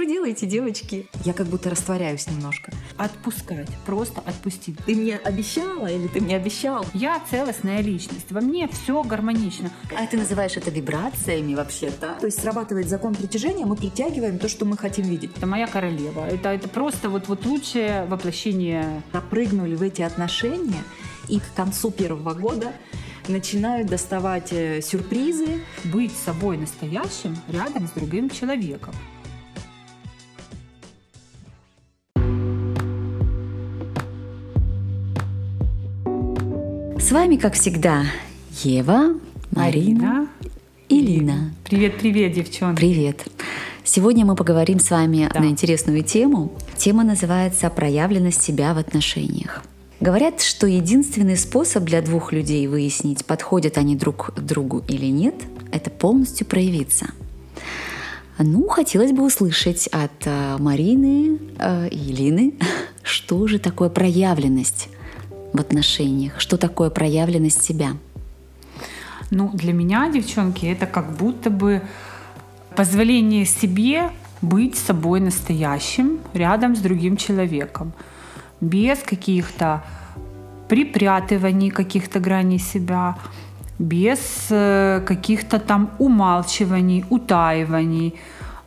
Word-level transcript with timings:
Хорошо 0.00 0.14
делаете, 0.14 0.46
девочки. 0.46 1.06
Я 1.26 1.34
как 1.34 1.46
будто 1.48 1.68
растворяюсь 1.68 2.26
немножко. 2.26 2.72
Отпускать, 2.96 3.68
просто 3.84 4.22
отпустить. 4.22 4.78
Ты 4.86 4.94
мне 4.94 5.18
обещала 5.18 5.88
или 5.88 6.06
ты 6.06 6.22
мне 6.22 6.36
обещал? 6.36 6.86
Я 6.94 7.20
целостная 7.30 7.82
личность, 7.82 8.32
во 8.32 8.40
мне 8.40 8.66
все 8.68 9.02
гармонично. 9.02 9.70
А 9.94 10.06
ты 10.06 10.16
называешь 10.16 10.56
это 10.56 10.70
вибрациями 10.70 11.54
вообще-то? 11.54 12.16
То 12.18 12.24
есть 12.24 12.40
срабатывает 12.40 12.88
закон 12.88 13.14
притяжения, 13.14 13.66
мы 13.66 13.76
притягиваем 13.76 14.38
то, 14.38 14.48
что 14.48 14.64
мы 14.64 14.78
хотим 14.78 15.04
видеть. 15.04 15.36
Это 15.36 15.46
моя 15.46 15.66
королева. 15.66 16.26
Это, 16.26 16.48
это 16.48 16.66
просто 16.70 17.10
вот, 17.10 17.28
вот 17.28 17.44
лучшее 17.44 18.06
воплощение. 18.06 19.02
Запрыгнули 19.12 19.74
в 19.74 19.82
эти 19.82 20.00
отношения 20.00 20.82
и 21.28 21.40
к 21.40 21.54
концу 21.54 21.90
первого 21.90 22.32
года 22.32 22.72
начинают 23.28 23.88
доставать 23.88 24.50
э, 24.52 24.80
сюрпризы. 24.80 25.60
Быть 25.84 26.12
собой 26.16 26.56
настоящим 26.56 27.36
рядом 27.48 27.86
с 27.86 27.90
другим 27.90 28.30
человеком. 28.30 28.94
С 37.10 37.12
вами, 37.12 37.34
как 37.34 37.54
всегда, 37.54 38.04
Ева, 38.62 39.18
Марина, 39.50 40.28
и 40.88 41.00
Лина. 41.00 41.52
Привет, 41.64 41.98
привет, 41.98 42.34
девчонки. 42.34 42.78
Привет. 42.78 43.24
Сегодня 43.82 44.24
мы 44.24 44.36
поговорим 44.36 44.78
с 44.78 44.90
вами 44.92 45.28
Да. 45.34 45.40
на 45.40 45.46
интересную 45.46 46.04
тему. 46.04 46.52
Тема 46.76 47.02
называется 47.02 47.68
«Проявленность 47.68 48.40
себя 48.40 48.74
в 48.74 48.78
отношениях». 48.78 49.64
Говорят, 49.98 50.40
что 50.40 50.68
единственный 50.68 51.36
способ 51.36 51.82
для 51.82 52.00
двух 52.00 52.32
людей 52.32 52.68
выяснить, 52.68 53.24
подходят 53.24 53.76
они 53.76 53.96
друг 53.96 54.32
другу 54.36 54.84
или 54.86 55.06
нет, 55.06 55.34
это 55.72 55.90
полностью 55.90 56.46
проявиться. 56.46 57.06
Ну, 58.38 58.68
хотелось 58.68 59.10
бы 59.10 59.24
услышать 59.24 59.88
от 59.88 60.12
э, 60.26 60.58
Марины 60.60 61.40
э, 61.58 61.88
и 61.88 62.12
Лины, 62.12 62.54
что 63.02 63.48
же 63.48 63.58
такое 63.58 63.88
проявленность 63.88 64.90
в 65.52 65.60
отношениях, 65.60 66.40
что 66.40 66.56
такое 66.56 66.90
проявленность 66.90 67.62
себя. 67.62 67.90
Ну, 69.30 69.50
для 69.54 69.72
меня, 69.72 70.10
девчонки, 70.10 70.66
это 70.66 70.86
как 70.86 71.16
будто 71.16 71.50
бы 71.50 71.82
позволение 72.74 73.44
себе 73.44 74.10
быть 74.42 74.76
собой 74.76 75.20
настоящим 75.20 76.18
рядом 76.34 76.74
с 76.74 76.80
другим 76.80 77.16
человеком. 77.16 77.92
Без 78.60 78.98
каких-то 78.98 79.82
припрятываний 80.68 81.70
каких-то 81.70 82.20
граней 82.20 82.58
себя, 82.58 83.16
без 83.78 84.46
э, 84.50 85.02
каких-то 85.06 85.58
там 85.58 85.90
умалчиваний, 85.98 87.04
утаиваний, 87.10 88.14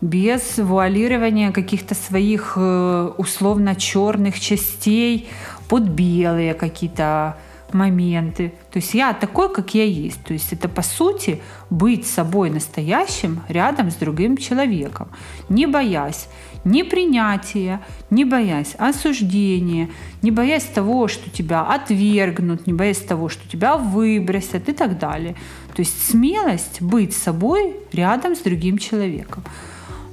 без 0.01 0.57
вуалирования 0.57 1.51
каких-то 1.51 1.95
своих 1.95 2.53
э, 2.57 3.11
условно 3.17 3.75
черных 3.75 4.39
частей 4.39 5.29
под 5.67 5.83
белые 5.83 6.53
какие-то 6.53 7.37
моменты. 7.73 8.53
То 8.71 8.77
есть 8.77 8.93
я 8.93 9.13
такой, 9.13 9.51
как 9.51 9.73
я 9.73 9.83
есть. 9.83 10.23
То 10.23 10.33
есть 10.33 10.53
это 10.53 10.69
по 10.69 10.81
сути 10.81 11.41
быть 11.69 12.05
собой 12.05 12.49
настоящим 12.49 13.41
рядом 13.47 13.91
с 13.91 13.95
другим 13.95 14.37
человеком, 14.37 15.09
не 15.49 15.65
боясь 15.65 16.27
ни 16.65 16.81
принятия, 16.83 17.81
не 18.09 18.25
боясь 18.25 18.75
осуждения, 18.77 19.89
не 20.21 20.31
боясь 20.31 20.63
того, 20.63 21.07
что 21.07 21.29
тебя 21.29 21.61
отвергнут, 21.61 22.67
не 22.67 22.73
боясь 22.73 22.99
того, 22.99 23.29
что 23.29 23.47
тебя 23.49 23.75
выбросят 23.75 24.69
и 24.69 24.71
так 24.71 24.97
далее. 24.97 25.35
То 25.75 25.81
есть 25.81 26.09
смелость 26.09 26.81
быть 26.81 27.15
собой 27.15 27.75
рядом 27.91 28.35
с 28.35 28.39
другим 28.39 28.77
человеком. 28.77 29.43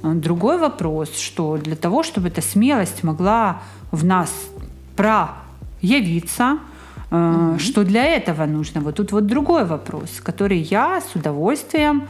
Другой 0.03 0.57
вопрос, 0.57 1.15
что 1.17 1.57
для 1.57 1.75
того, 1.75 2.03
чтобы 2.03 2.29
эта 2.29 2.41
смелость 2.41 3.03
могла 3.03 3.61
в 3.91 4.03
нас 4.03 4.31
проявиться, 5.81 6.59
э, 7.09 7.57
что 7.59 7.83
для 7.83 8.05
этого 8.05 8.45
нужно? 8.45 8.81
Вот 8.81 8.95
тут 8.95 9.11
вот 9.11 9.25
другой 9.25 9.65
вопрос, 9.65 10.21
который 10.23 10.59
я 10.59 11.01
с 11.01 11.15
удовольствием 11.15 12.03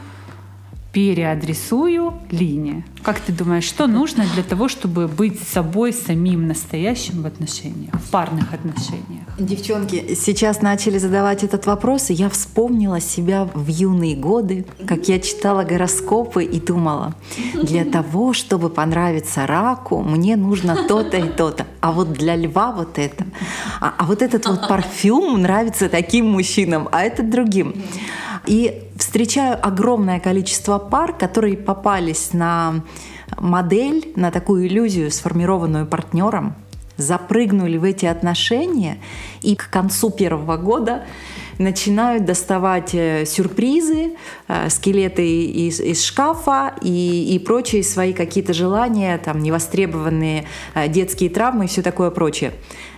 переадресую 0.92 2.14
Лине. 2.30 2.84
Как 3.02 3.18
ты 3.18 3.32
думаешь, 3.32 3.64
что 3.64 3.88
нужно 3.88 4.24
для 4.34 4.44
того, 4.44 4.68
чтобы 4.68 5.08
быть 5.08 5.40
собой 5.42 5.92
самим 5.92 6.46
настоящим 6.46 7.22
в 7.22 7.26
отношениях, 7.26 7.94
в 7.94 8.10
парных 8.10 8.54
отношениях? 8.54 9.26
Девчонки, 9.38 10.14
сейчас 10.14 10.62
начали 10.62 10.98
задавать 10.98 11.42
этот 11.42 11.66
вопрос, 11.66 12.10
и 12.10 12.14
я 12.14 12.28
вспомнила 12.28 13.00
себя 13.00 13.48
в 13.54 13.66
юные 13.66 14.14
годы, 14.14 14.66
как 14.86 15.08
я 15.08 15.18
читала 15.18 15.64
гороскопы 15.64 16.44
и 16.44 16.60
думала, 16.60 17.14
для 17.54 17.84
того, 17.84 18.32
чтобы 18.32 18.70
понравиться 18.70 19.48
раку, 19.48 20.00
мне 20.02 20.36
нужно 20.36 20.86
то-то 20.86 21.16
и 21.16 21.28
то-то. 21.28 21.66
А 21.80 21.90
вот 21.90 22.12
для 22.12 22.36
льва 22.36 22.70
вот 22.70 22.98
это. 22.98 23.24
А, 23.80 23.94
а 23.98 24.04
вот 24.04 24.22
этот 24.22 24.46
вот 24.46 24.68
парфюм 24.68 25.42
нравится 25.42 25.88
таким 25.88 26.26
мужчинам, 26.30 26.88
а 26.92 27.02
этот 27.02 27.30
другим. 27.30 27.74
И 28.46 28.88
встречаю 28.96 29.58
огромное 29.64 30.20
количество 30.20 30.78
пар, 30.78 31.12
которые 31.12 31.56
попались 31.56 32.32
на 32.32 32.82
модель, 33.38 34.12
на 34.16 34.30
такую 34.30 34.66
иллюзию, 34.66 35.10
сформированную 35.10 35.86
партнером, 35.86 36.54
запрыгнули 36.96 37.78
в 37.78 37.84
эти 37.84 38.06
отношения 38.06 38.98
и 39.40 39.56
к 39.56 39.70
концу 39.70 40.10
первого 40.10 40.56
года 40.56 41.04
начинают 41.58 42.24
доставать 42.24 42.94
э, 42.94 43.24
сюрпризы, 43.26 44.12
э, 44.48 44.70
скелеты 44.70 45.44
из, 45.44 45.80
из 45.80 46.04
шкафа 46.04 46.74
и, 46.82 47.34
и 47.34 47.38
прочие 47.38 47.82
свои 47.82 48.12
какие-то 48.12 48.52
желания, 48.52 49.18
там 49.18 49.42
невостребованные 49.42 50.46
э, 50.74 50.88
детские 50.88 51.30
травмы 51.30 51.66
и 51.66 51.68
все 51.68 51.82
такое 51.82 52.10
прочее. 52.10 52.52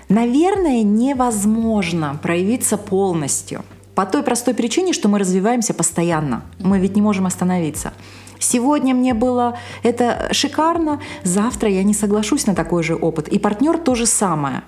Наверное, 0.08 0.82
невозможно 0.82 2.18
проявиться 2.22 2.76
полностью. 2.76 3.64
По 3.94 4.06
той 4.06 4.22
простой 4.22 4.54
причине, 4.54 4.92
что 4.92 5.08
мы 5.08 5.18
развиваемся 5.18 5.72
постоянно. 5.72 6.42
Мы 6.58 6.78
ведь 6.78 6.96
не 6.96 7.02
можем 7.02 7.26
остановиться. 7.26 7.92
Сегодня 8.38 8.94
мне 8.94 9.14
было 9.14 9.56
это 9.82 10.28
шикарно, 10.32 11.00
завтра 11.22 11.68
я 11.68 11.82
не 11.82 11.94
соглашусь 11.94 12.46
на 12.46 12.54
такой 12.54 12.82
же 12.82 12.94
опыт. 12.94 13.28
И 13.28 13.38
партнер 13.38 13.78
то 13.78 13.94
же 13.94 14.06
самое. 14.06 14.62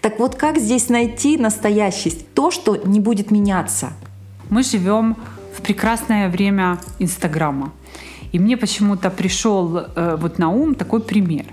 Так 0.00 0.18
вот, 0.18 0.36
как 0.36 0.58
здесь 0.58 0.88
найти 0.88 1.38
настоящесть? 1.38 2.32
То, 2.34 2.50
что 2.50 2.76
не 2.76 3.00
будет 3.00 3.30
меняться. 3.30 3.92
Мы 4.50 4.62
живем 4.62 5.16
в 5.56 5.62
прекрасное 5.62 6.28
время 6.28 6.78
Инстаграма. 6.98 7.72
И 8.32 8.38
мне 8.38 8.56
почему-то 8.56 9.10
пришел 9.10 9.78
э, 9.78 10.16
вот 10.20 10.38
на 10.38 10.50
ум 10.50 10.74
такой 10.74 11.00
пример. 11.00 11.46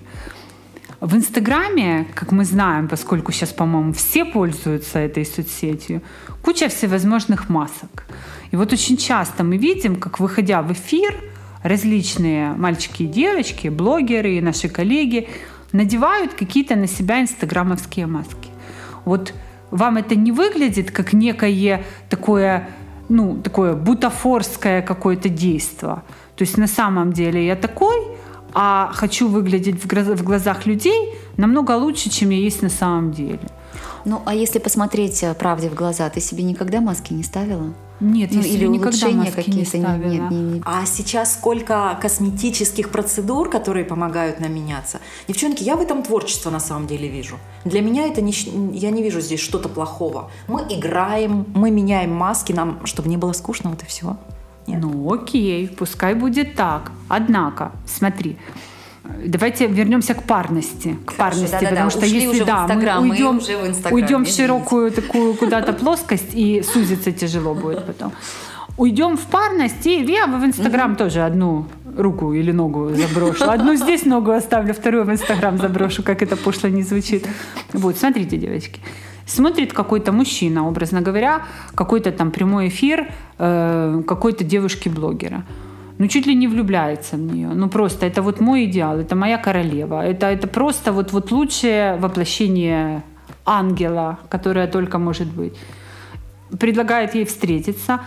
В 0.99 1.15
Инстаграме, 1.15 2.07
как 2.15 2.31
мы 2.31 2.45
знаем, 2.45 2.87
поскольку 2.87 3.31
сейчас, 3.31 3.49
по-моему, 3.49 3.93
все 3.93 4.25
пользуются 4.25 4.99
этой 4.99 5.25
соцсетью, 5.25 6.01
куча 6.41 6.69
всевозможных 6.69 7.49
масок. 7.49 8.05
И 8.51 8.55
вот 8.55 8.71
очень 8.71 8.97
часто 8.97 9.43
мы 9.43 9.57
видим, 9.57 9.95
как 9.95 10.19
выходя 10.19 10.61
в 10.61 10.71
эфир, 10.71 11.15
различные 11.63 12.53
мальчики 12.53 13.03
и 13.03 13.07
девочки, 13.07 13.69
блогеры 13.69 14.35
и 14.35 14.41
наши 14.41 14.69
коллеги 14.69 15.29
надевают 15.71 16.33
какие-то 16.33 16.75
на 16.75 16.87
себя 16.87 17.21
инстаграмовские 17.21 18.05
маски. 18.05 18.49
Вот 19.05 19.33
вам 19.71 19.97
это 19.97 20.15
не 20.15 20.31
выглядит 20.31 20.91
как 20.91 21.13
некое 21.13 21.83
такое, 22.09 22.69
ну, 23.09 23.41
такое 23.41 23.73
бутафорское 23.73 24.81
какое-то 24.81 25.29
действие. 25.29 26.03
То 26.35 26.41
есть 26.41 26.57
на 26.57 26.67
самом 26.67 27.11
деле 27.11 27.45
я 27.45 27.55
такой, 27.55 27.97
а 28.53 28.91
хочу 28.93 29.27
выглядеть 29.27 29.83
в 29.83 30.23
глазах 30.23 30.65
людей 30.67 31.13
намного 31.37 31.71
лучше, 31.71 32.09
чем 32.09 32.29
я 32.29 32.37
есть 32.37 32.61
на 32.61 32.69
самом 32.69 33.11
деле. 33.11 33.39
Ну, 34.05 34.21
а 34.25 34.35
если 34.35 34.59
посмотреть 34.59 35.23
э, 35.23 35.33
правде 35.33 35.69
в 35.69 35.75
глаза, 35.75 36.09
ты 36.09 36.19
себе 36.19 36.43
никогда 36.43 36.81
маски 36.81 37.13
не 37.13 37.23
ставила? 37.23 37.73
Нет, 38.03 38.31
Ну, 38.33 38.41
себе 38.41 38.53
или 38.53 38.65
никогда 38.67 38.89
улучшения 39.07 39.31
маски 39.35 39.49
не 39.49 39.65
ставила. 39.65 40.11
нет, 40.11 40.31
не- 40.31 40.37
не- 40.53 40.61
А 40.65 40.85
сейчас 40.85 41.33
сколько 41.33 41.97
косметических 42.01 42.89
процедур, 42.89 43.49
которые 43.49 43.85
помогают 43.85 44.39
нам 44.39 44.53
меняться. 44.53 44.99
Девчонки, 45.27 45.63
я 45.63 45.75
в 45.75 45.81
этом 45.81 46.03
творчество 46.03 46.49
на 46.51 46.59
самом 46.59 46.87
деле 46.87 47.07
вижу. 47.07 47.37
Для 47.65 47.81
меня 47.81 48.05
это 48.07 48.21
не, 48.21 48.33
я 48.77 48.91
не 48.91 49.01
вижу 49.03 49.21
здесь 49.21 49.39
что-то 49.39 49.69
плохого. 49.69 50.29
Мы 50.47 50.61
играем, 50.69 51.45
мы 51.55 51.71
меняем 51.71 52.11
маски, 52.13 52.51
нам, 52.53 52.85
чтобы 52.85 53.09
не 53.09 53.17
было 53.17 53.33
скучно, 53.33 53.69
вот 53.69 53.81
и 53.83 53.85
все. 53.85 54.17
Нет. 54.67 54.79
Ну 54.81 55.13
окей, 55.13 55.67
пускай 55.67 56.13
будет 56.15 56.55
так. 56.55 56.91
Однако, 57.09 57.71
смотри, 57.85 58.37
давайте 59.25 59.67
вернемся 59.67 60.13
к 60.13 60.23
парности. 60.23 60.97
К 61.05 61.13
парности, 61.13 61.51
да-да-да, 61.51 61.69
потому 61.69 61.89
что 61.89 61.99
ушли 61.99 62.21
если 62.21 62.43
да, 62.43 62.67
мы 62.67 63.09
уйдем, 63.09 63.37
уже 63.37 63.57
в 63.57 63.93
уйдем 63.93 64.25
в 64.25 64.29
широкую 64.29 64.91
такую 64.91 65.33
куда-то 65.35 65.73
плоскость 65.83 66.33
и 66.33 66.63
сузиться 66.63 67.11
тяжело 67.11 67.53
будет 67.53 67.85
потом. 67.85 68.11
Уйдем 68.77 69.17
в 69.17 69.25
парность, 69.27 69.85
и 69.85 70.03
я 70.03 70.25
в 70.25 70.43
Инстаграм 70.45 70.95
тоже 70.95 71.21
одну 71.21 71.65
руку 71.95 72.33
или 72.33 72.51
ногу 72.51 72.89
заброшу. 72.89 73.49
Одну 73.49 73.75
здесь 73.83 74.05
ногу 74.05 74.31
оставлю, 74.31 74.73
вторую 74.73 75.05
в 75.05 75.11
Инстаграм 75.11 75.57
заброшу, 75.57 76.01
как 76.03 76.23
это 76.23 76.35
пошло 76.35 76.69
не 76.69 76.83
звучит. 76.83 77.27
Вот, 77.73 77.97
смотрите, 77.97 78.37
девочки. 78.37 78.79
Смотрит 79.25 79.73
какой-то 79.73 80.11
мужчина, 80.11 80.67
образно 80.67 81.01
говоря, 81.01 81.43
какой-то 81.75 82.11
там 82.11 82.31
прямой 82.31 82.67
эфир 82.67 83.11
э, 83.37 84.01
какой-то 84.05 84.43
девушки-блогера. 84.43 85.45
Ну 86.03 86.09
чуть 86.09 86.27
ли 86.27 86.35
не 86.35 86.47
влюбляется 86.47 87.15
в 87.15 87.19
нее. 87.19 87.47
Ну 87.47 87.69
просто 87.69 88.05
это 88.05 88.21
вот 88.21 88.41
мой 88.41 88.65
идеал, 88.65 88.99
это 88.99 89.15
моя 89.15 89.37
королева. 89.37 90.01
Это, 90.01 90.25
это 90.25 90.47
просто 90.47 90.91
вот, 90.91 91.13
вот 91.13 91.31
лучшее 91.31 91.95
воплощение 91.95 93.03
ангела, 93.45 94.17
которое 94.29 94.67
только 94.67 94.97
может 94.97 95.27
быть. 95.27 95.53
Предлагает 96.59 97.15
ей 97.15 97.23
встретиться, 97.25 97.99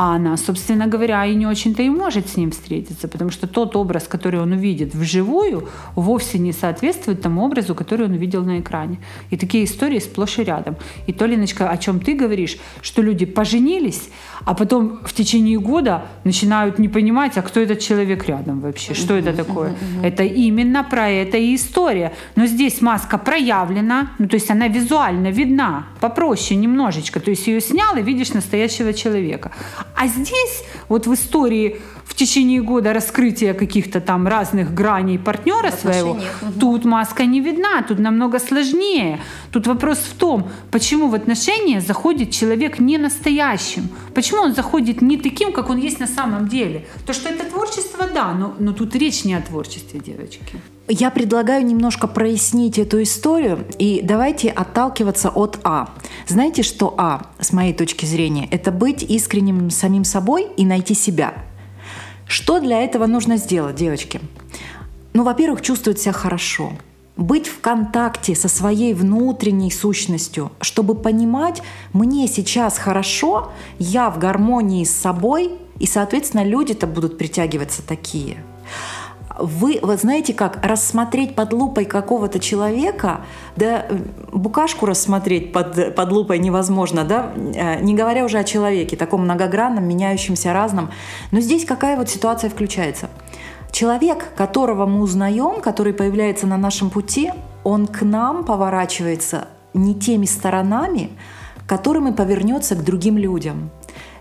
а 0.00 0.14
она, 0.14 0.38
собственно 0.38 0.86
говоря, 0.86 1.26
и 1.26 1.34
не 1.34 1.46
очень-то 1.46 1.82
и 1.82 1.90
может 1.90 2.26
с 2.26 2.38
ним 2.38 2.50
встретиться, 2.50 3.06
потому 3.06 3.30
что 3.30 3.46
тот 3.46 3.76
образ, 3.76 4.08
который 4.08 4.40
он 4.40 4.52
увидит 4.52 4.94
вживую, 4.94 5.68
вовсе 5.94 6.38
не 6.38 6.52
соответствует 6.52 7.20
тому 7.20 7.44
образу, 7.44 7.74
который 7.74 8.06
он 8.06 8.12
увидел 8.12 8.42
на 8.42 8.60
экране. 8.60 8.98
И 9.28 9.36
такие 9.36 9.64
истории 9.64 9.98
сплошь 9.98 10.38
и 10.38 10.44
рядом. 10.44 10.76
И 11.06 11.12
то, 11.12 11.26
Леночка, 11.26 11.68
о 11.68 11.76
чем 11.76 12.00
ты 12.00 12.14
говоришь, 12.14 12.56
что 12.80 13.02
люди 13.02 13.26
поженились, 13.26 14.08
а 14.46 14.54
потом 14.54 15.00
в 15.04 15.12
течение 15.12 15.58
года 15.58 16.06
начинают 16.24 16.78
не 16.78 16.88
понимать, 16.88 17.36
а 17.36 17.42
кто 17.42 17.60
этот 17.60 17.80
человек 17.80 18.26
рядом 18.26 18.60
вообще, 18.60 18.94
что 18.94 19.14
это 19.14 19.34
такое. 19.34 19.74
Это 20.02 20.22
именно 20.22 20.82
про 20.82 21.10
это 21.10 21.36
и 21.36 21.54
история. 21.54 22.12
Но 22.36 22.46
здесь 22.46 22.80
маска 22.80 23.18
проявлена, 23.18 24.12
ну 24.18 24.28
то 24.28 24.36
есть 24.36 24.50
она 24.50 24.68
визуально 24.68 25.30
видна, 25.30 25.84
попроще 26.00 26.56
немножечко. 26.56 27.20
То 27.20 27.30
есть 27.30 27.46
ее 27.46 27.60
снял 27.60 27.96
и 27.96 28.02
видишь 28.02 28.32
настоящего 28.32 28.94
человека. 28.94 29.50
А 29.96 30.06
здесь, 30.06 30.64
вот 30.88 31.06
в 31.06 31.14
истории 31.14 31.80
в 32.04 32.14
течение 32.14 32.60
года 32.60 32.92
раскрытия 32.92 33.54
каких-то 33.54 34.00
там 34.00 34.26
разных 34.26 34.74
граней 34.74 35.18
партнера 35.18 35.70
своего, 35.70 36.18
тут 36.58 36.84
маска 36.84 37.24
не 37.24 37.40
видна, 37.40 37.82
тут 37.82 37.98
намного 37.98 38.38
сложнее. 38.38 39.20
Тут 39.52 39.66
вопрос 39.66 39.98
в 39.98 40.16
том, 40.16 40.48
почему 40.70 41.08
в 41.08 41.14
отношения 41.14 41.80
заходит 41.80 42.30
человек 42.30 42.80
не 42.80 42.98
настоящим, 42.98 43.88
почему 44.14 44.42
он 44.42 44.54
заходит 44.54 45.02
не 45.02 45.16
таким, 45.16 45.52
как 45.52 45.70
он 45.70 45.78
есть 45.78 46.00
на 46.00 46.06
самом 46.06 46.48
деле. 46.48 46.84
То, 47.06 47.12
что 47.12 47.28
это 47.28 47.44
творчество, 47.44 48.06
да, 48.12 48.32
но, 48.32 48.54
но 48.58 48.72
тут 48.72 48.96
речь 48.96 49.24
не 49.24 49.34
о 49.34 49.40
творчестве, 49.40 50.00
девочки. 50.00 50.60
Я 50.88 51.10
предлагаю 51.10 51.64
немножко 51.64 52.08
прояснить 52.08 52.78
эту 52.78 53.02
историю, 53.02 53.64
и 53.78 54.00
давайте 54.02 54.50
отталкиваться 54.50 55.28
от 55.30 55.60
А. 55.62 55.90
Знаете, 56.26 56.62
что 56.62 56.94
А, 56.98 57.26
с 57.38 57.52
моей 57.52 57.72
точки 57.72 58.06
зрения, 58.06 58.48
это 58.50 58.72
быть 58.72 59.02
искренним 59.02 59.70
самим 59.70 60.04
собой 60.04 60.48
и 60.56 60.64
найти 60.64 60.94
себя. 60.94 61.34
Что 62.26 62.60
для 62.60 62.82
этого 62.82 63.06
нужно 63.06 63.36
сделать, 63.36 63.76
девочки? 63.76 64.20
Ну, 65.12 65.22
во-первых, 65.22 65.62
чувствовать 65.62 66.00
себя 66.00 66.12
хорошо, 66.12 66.72
быть 67.16 67.46
в 67.46 67.60
контакте 67.60 68.34
со 68.34 68.48
своей 68.48 68.94
внутренней 68.94 69.70
сущностью, 69.70 70.50
чтобы 70.60 70.94
понимать, 70.94 71.62
мне 71.92 72.26
сейчас 72.26 72.78
хорошо, 72.78 73.52
я 73.78 74.10
в 74.10 74.18
гармонии 74.18 74.84
с 74.84 74.94
собой, 74.94 75.52
и, 75.78 75.86
соответственно, 75.86 76.44
люди-то 76.44 76.86
будут 76.86 77.16
притягиваться 77.16 77.82
такие– 77.82 78.38
вы, 79.40 79.78
вот 79.82 80.00
знаете 80.00 80.34
как, 80.34 80.64
рассмотреть 80.64 81.34
под 81.34 81.52
лупой 81.52 81.84
какого-то 81.84 82.38
человека, 82.38 83.22
да, 83.56 83.86
букашку 84.32 84.86
рассмотреть 84.86 85.52
под, 85.52 85.94
под 85.94 86.12
лупой 86.12 86.38
невозможно, 86.38 87.04
да, 87.04 87.32
э, 87.36 87.80
не 87.80 87.94
говоря 87.94 88.24
уже 88.24 88.38
о 88.38 88.44
человеке, 88.44 88.96
таком 88.96 89.22
многогранном, 89.24 89.86
меняющемся, 89.86 90.52
разном. 90.52 90.90
Но 91.30 91.40
здесь 91.40 91.64
какая 91.64 91.96
вот 91.96 92.08
ситуация 92.08 92.50
включается? 92.50 93.08
Человек, 93.72 94.34
которого 94.36 94.86
мы 94.86 95.00
узнаем, 95.00 95.60
который 95.60 95.92
появляется 95.92 96.46
на 96.46 96.56
нашем 96.56 96.90
пути, 96.90 97.30
он 97.62 97.86
к 97.86 98.02
нам 98.02 98.44
поворачивается 98.44 99.48
не 99.74 99.94
теми 99.94 100.26
сторонами, 100.26 101.10
которыми 101.66 102.10
повернется 102.10 102.74
к 102.74 102.84
другим 102.84 103.16
людям. 103.16 103.70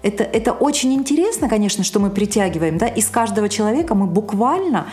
Это, 0.02 0.24
это 0.24 0.54
очень 0.54 0.94
интересно, 0.94 1.50
конечно, 1.50 1.84
что 1.84 2.00
мы 2.00 2.10
притягиваем. 2.10 2.78
Да? 2.78 2.88
Из 2.88 3.08
каждого 3.08 3.50
человека 3.50 3.96
мы 3.96 4.08
буквально 4.08 4.88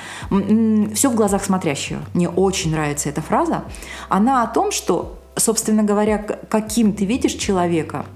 все 0.95 1.11
в 1.11 1.15
глазах 1.15 1.45
смотрящего. 1.45 2.01
Мне 2.15 2.29
очень 2.29 2.73
нравится 2.73 3.09
эта 3.09 3.21
фраза. 3.21 3.65
Она 4.09 4.43
о 4.43 4.47
том, 4.47 4.73
что, 4.73 5.19
собственно 5.37 5.83
говоря, 5.83 6.19
каким 6.19 6.93
ты 6.93 7.05
видишь 7.05 7.35
человека, 7.35 8.07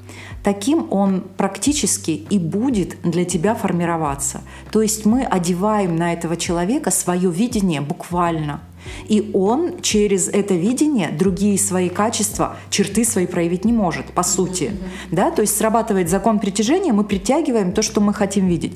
таким 0.43 0.89
он 0.91 1.23
практически 1.37 2.11
и 2.11 2.39
будет 2.39 3.01
для 3.03 3.25
тебя 3.25 3.55
формироваться. 3.55 4.41
То 4.73 4.83
есть 4.83 5.07
мы 5.07 5.23
одеваем 5.25 5.97
на 5.97 6.13
этого 6.13 6.37
человека 6.37 6.91
свое 6.91 7.31
видение 7.31 7.81
буквально– 7.81 8.61
и 9.09 9.31
он 9.35 9.81
через 9.83 10.29
это 10.29 10.55
видение 10.55 11.11
другие 11.11 11.59
свои 11.59 11.89
качества, 11.89 12.57
черты 12.71 13.05
свои 13.05 13.27
проявить 13.27 13.65
не 13.65 13.73
может, 13.73 14.07
по 14.07 14.23
сути. 14.23 14.73
Да? 15.11 15.31
То 15.31 15.43
есть 15.43 15.57
срабатывает 15.57 16.09
закон 16.09 16.39
притяжения, 16.39 16.93
мы 16.93 17.05
притягиваем 17.05 17.73
то, 17.73 17.83
что 17.83 18.01
мы 18.01 18.15
хотим 18.15 18.47
видеть. 18.47 18.73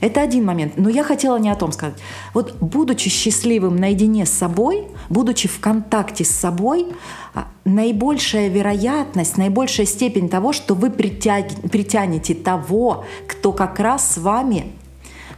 Это 0.00 0.20
один 0.20 0.44
момент. 0.44 0.74
Но 0.76 0.90
я 0.90 1.02
хотела 1.02 1.38
не 1.38 1.48
о 1.48 1.54
том 1.54 1.72
сказать. 1.72 1.94
Вот 2.34 2.56
будучи 2.60 3.08
счастливым 3.08 3.76
наедине 3.76 4.26
с 4.26 4.30
собой, 4.30 4.86
будучи 5.08 5.48
в 5.48 5.60
контакте 5.60 6.24
с 6.24 6.30
собой, 6.30 6.88
а, 7.32 7.48
наибольшая 7.64 8.48
вероятность, 8.48 9.38
наибольшая 9.38 9.86
степень 9.86 10.28
того, 10.28 10.52
что 10.52 10.74
вы 10.74 10.90
притяг... 10.90 11.46
притянете 11.70 12.34
того, 12.34 13.04
кто 13.26 13.52
как 13.52 13.80
раз 13.80 14.12
с 14.12 14.18
вами 14.18 14.72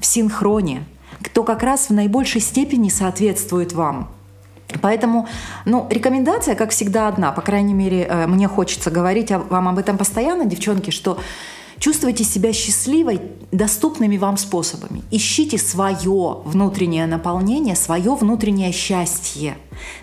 в 0.01 0.07
синхроне, 0.07 0.83
кто 1.23 1.45
как 1.45 1.63
раз 1.63 1.89
в 1.89 1.93
наибольшей 1.93 2.41
степени 2.41 2.89
соответствует 2.89 3.73
вам. 3.73 4.11
Поэтому, 4.83 5.29
ну, 5.65 5.87
рекомендация, 5.91 6.55
как 6.55 6.71
всегда, 6.71 7.09
одна. 7.09 7.33
По 7.33 7.41
крайней 7.41 7.75
мере, 7.75 8.03
э, 8.03 8.27
мне 8.27 8.49
хочется 8.49 8.91
говорить 8.91 9.31
вам 9.31 9.69
об 9.69 9.79
этом 9.79 9.97
постоянно, 9.97 10.45
девчонки, 10.45 10.91
что 10.91 11.19
чувствуйте 11.79 12.25
себя 12.25 12.53
счастливой 12.53 13.21
доступными 13.53 14.17
вам 14.17 14.37
способами. 14.37 15.03
Ищите 15.11 15.59
свое 15.59 16.39
внутреннее 16.45 17.07
наполнение, 17.07 17.77
свое 17.77 18.15
внутреннее 18.15 18.73
счастье. 18.73 19.57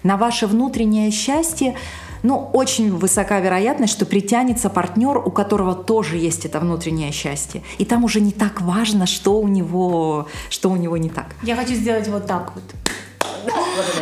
На 0.04 0.18
ваше 0.18 0.48
внутреннее 0.48 1.12
счастье 1.12 1.76
ну, 2.24 2.50
очень 2.54 2.96
высока 2.96 3.40
вероятность, 3.40 3.94
что 3.94 4.06
притянется 4.06 4.70
партнер, 4.70 5.18
у 5.18 5.30
которого 5.30 5.76
тоже 5.76 6.18
есть 6.18 6.46
это 6.46 6.60
внутреннее 6.60 7.12
счастье. 7.12 7.62
И 7.78 7.86
там 7.86 8.04
уже 8.04 8.22
не 8.22 8.32
так 8.32 8.62
важно, 8.62 9.06
что 9.06 9.40
у 9.40 9.48
него, 9.48 10.28
что 10.50 10.72
у 10.72 10.78
него 10.78 10.98
не 10.98 11.10
так. 11.10 11.28
Я 11.44 11.56
хочу 11.56 11.74
сделать 11.74 12.08
вот 12.08 12.26
так 12.26 12.54
вот. 12.56 12.64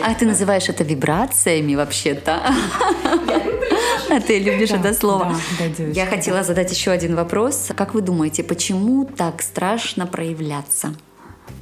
А 0.04 0.14
ты 0.14 0.26
называешь 0.26 0.70
это 0.70 0.84
вибрациями 0.84 1.76
вообще-то? 1.76 2.42
А 4.10 4.20
ты 4.20 4.40
любишь 4.40 4.72
это 4.72 4.94
слово. 4.94 5.36
Я 5.94 6.06
хотела 6.06 6.44
задать 6.44 6.72
еще 6.72 6.92
один 6.92 7.16
вопрос. 7.16 7.70
Как 7.76 7.94
вы 7.94 8.02
думаете, 8.02 8.44
почему 8.44 9.06
так 9.06 9.42
страшно 9.42 10.06
проявляться? 10.06 10.94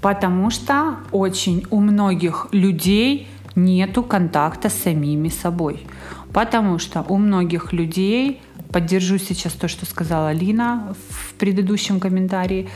Потому 0.02 0.50
что 0.50 0.98
очень 1.12 1.66
у 1.70 1.80
многих 1.80 2.48
людей 2.52 3.28
нету 3.56 4.04
контакта 4.04 4.70
с 4.70 4.74
самими 4.74 5.30
собой. 5.30 5.86
Потому 6.34 6.80
что 6.80 7.06
у 7.10 7.18
многих 7.18 7.74
людей, 7.74 8.42
поддержу 8.72 9.18
сейчас 9.18 9.54
то, 9.54 9.68
что 9.68 9.86
сказала 9.86 10.32
Лина 10.32 10.96
в 11.10 11.34
предыдущем 11.36 12.00
комментарии, 12.00 12.70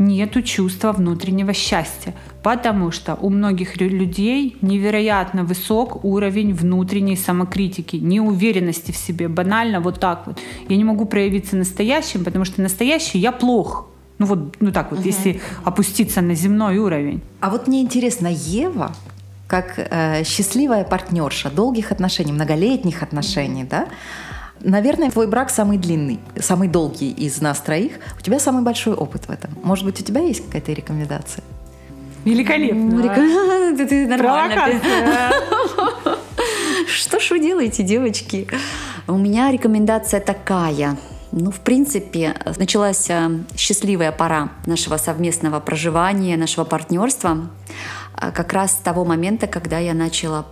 нету 0.00 0.42
чувства 0.42 0.92
внутреннего 0.92 1.52
счастья, 1.52 2.14
потому 2.42 2.90
что 2.90 3.16
у 3.20 3.28
многих 3.28 3.80
людей 3.80 4.56
невероятно 4.62 5.44
высок 5.44 6.04
уровень 6.04 6.54
внутренней 6.54 7.16
самокритики, 7.16 7.96
неуверенности 7.96 8.92
в 8.92 8.96
себе, 8.96 9.28
банально 9.28 9.80
вот 9.80 10.00
так 10.00 10.26
вот. 10.26 10.38
Я 10.68 10.76
не 10.76 10.84
могу 10.84 11.04
проявиться 11.04 11.56
настоящим, 11.56 12.24
потому 12.24 12.44
что 12.46 12.62
настоящий 12.62 13.18
я 13.18 13.30
плох. 13.30 13.88
Ну 14.18 14.26
вот, 14.26 14.56
ну 14.60 14.72
так 14.72 14.90
вот, 14.90 15.00
угу. 15.00 15.08
если 15.08 15.40
опуститься 15.64 16.20
на 16.22 16.34
земной 16.34 16.78
уровень. 16.78 17.20
А 17.40 17.50
вот 17.50 17.68
мне 17.68 17.80
интересно, 17.82 18.28
Ева 18.28 18.92
как 19.50 19.74
э, 19.76 20.22
счастливая 20.24 20.84
партнерша 20.84 21.50
долгих 21.50 21.90
отношений, 21.92 22.32
многолетних 22.32 23.02
отношений, 23.02 23.64
да, 23.64 23.86
Наверное, 24.62 25.10
твой 25.10 25.26
брак 25.26 25.48
самый 25.48 25.78
длинный, 25.78 26.20
самый 26.38 26.68
долгий 26.68 27.10
из 27.10 27.40
нас 27.40 27.60
троих. 27.60 27.92
У 28.18 28.20
тебя 28.20 28.38
самый 28.38 28.62
большой 28.62 28.94
опыт 28.94 29.26
в 29.26 29.30
этом. 29.30 29.50
Может 29.62 29.86
быть, 29.86 29.98
у 30.00 30.04
тебя 30.04 30.20
есть 30.20 30.44
какая-то 30.44 30.72
рекомендация? 30.72 31.42
Великолепно. 32.26 33.76
Ты 33.88 34.06
нормально. 34.06 34.68
Что 36.86 37.18
ж 37.20 37.30
вы 37.30 37.40
делаете, 37.40 37.82
девочки? 37.82 38.46
У 39.08 39.16
меня 39.16 39.50
рекомендация 39.50 40.20
такая. 40.20 40.98
Ну, 41.32 41.50
в 41.50 41.60
принципе, 41.60 42.34
началась 42.58 43.08
э, 43.08 43.30
счастливая 43.56 44.12
пора 44.12 44.50
нашего 44.66 44.96
совместного 44.96 45.60
проживания, 45.60 46.36
нашего 46.36 46.64
партнерства. 46.64 47.48
А 48.14 48.30
как 48.30 48.52
раз 48.52 48.72
с 48.72 48.76
того 48.76 49.04
момента, 49.04 49.46
когда 49.46 49.78
я 49.78 49.94
начала 49.94 50.46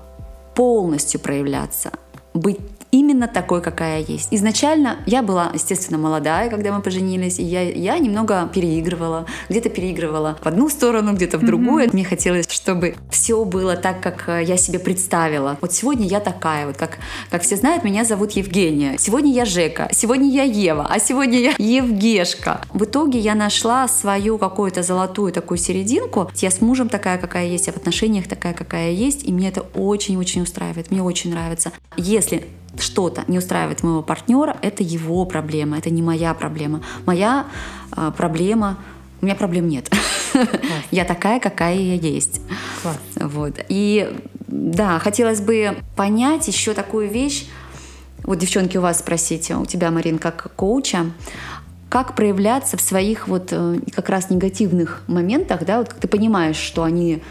полностью 0.54 1.20
проявляться, 1.20 1.92
быть 2.34 2.77
именно 2.90 3.28
такой, 3.28 3.60
какая 3.60 4.00
я 4.00 4.06
есть. 4.06 4.28
Изначально 4.30 4.96
я 5.06 5.22
была, 5.22 5.50
естественно, 5.54 5.98
молодая, 5.98 6.50
когда 6.50 6.72
мы 6.72 6.82
поженились, 6.82 7.38
и 7.38 7.44
я, 7.44 7.62
я 7.62 7.98
немного 7.98 8.48
переигрывала. 8.52 9.26
Где-то 9.48 9.68
переигрывала 9.68 10.38
в 10.42 10.46
одну 10.46 10.68
сторону, 10.68 11.12
где-то 11.14 11.38
в 11.38 11.44
другую. 11.44 11.86
Mm-hmm. 11.86 11.92
Мне 11.92 12.04
хотелось, 12.04 12.50
чтобы 12.50 12.96
все 13.10 13.44
было 13.44 13.76
так, 13.76 14.00
как 14.00 14.28
э, 14.28 14.44
я 14.44 14.56
себе 14.56 14.78
представила. 14.78 15.58
Вот 15.60 15.72
сегодня 15.72 16.06
я 16.06 16.20
такая, 16.20 16.66
вот 16.66 16.76
как, 16.76 16.98
как 17.30 17.42
все 17.42 17.56
знают, 17.56 17.84
меня 17.84 18.04
зовут 18.04 18.32
Евгения. 18.32 18.96
Сегодня 18.98 19.32
я 19.32 19.44
Жека, 19.44 19.88
сегодня 19.92 20.28
я 20.30 20.42
Ева, 20.42 20.86
а 20.88 20.98
сегодня 20.98 21.38
я 21.38 21.54
Евгешка. 21.58 22.60
В 22.72 22.84
итоге 22.84 23.18
я 23.18 23.34
нашла 23.34 23.88
свою 23.88 24.38
какую-то 24.38 24.82
золотую 24.82 25.32
такую 25.32 25.58
серединку. 25.58 26.30
Я 26.36 26.50
с 26.50 26.60
мужем 26.60 26.88
такая, 26.88 27.18
какая 27.18 27.46
есть, 27.46 27.66
я 27.66 27.72
в 27.72 27.76
отношениях 27.76 28.28
такая, 28.28 28.54
какая 28.54 28.92
есть, 28.92 29.24
и 29.24 29.32
мне 29.32 29.48
это 29.48 29.62
очень-очень 29.74 30.42
устраивает, 30.42 30.90
мне 30.90 31.02
очень 31.02 31.30
нравится. 31.30 31.72
Если 31.96 32.46
что-то 32.80 33.24
не 33.26 33.38
устраивает 33.38 33.82
моего 33.82 34.02
партнера, 34.02 34.56
это 34.62 34.82
его 34.82 35.24
проблема, 35.24 35.78
это 35.78 35.90
не 35.90 36.02
моя 36.02 36.34
проблема. 36.34 36.82
Моя 37.06 37.46
э, 37.96 38.12
проблема, 38.16 38.78
у 39.20 39.26
меня 39.26 39.34
проблем 39.34 39.68
нет. 39.68 39.90
Я 40.90 41.04
такая, 41.04 41.40
какая 41.40 41.76
я 41.76 41.94
есть. 41.94 42.40
Вот. 43.16 43.52
И 43.68 44.16
да, 44.46 44.98
хотелось 44.98 45.40
бы 45.40 45.76
понять 45.96 46.46
еще 46.48 46.74
такую 46.74 47.08
вещь. 47.08 47.48
Вот, 48.22 48.38
девчонки, 48.38 48.76
у 48.76 48.80
вас 48.80 48.98
спросите, 48.98 49.56
у 49.56 49.64
тебя, 49.64 49.90
Марин, 49.90 50.18
как 50.18 50.52
коуча, 50.54 51.06
как 51.88 52.14
проявляться 52.14 52.76
в 52.76 52.80
своих 52.80 53.28
вот 53.28 53.48
э, 53.52 53.78
как 53.94 54.08
раз 54.10 54.28
негативных 54.30 55.02
моментах, 55.06 55.64
да, 55.64 55.78
вот 55.78 55.94
ты 55.98 56.06
понимаешь, 56.08 56.56
что 56.56 56.82
они 56.82 57.22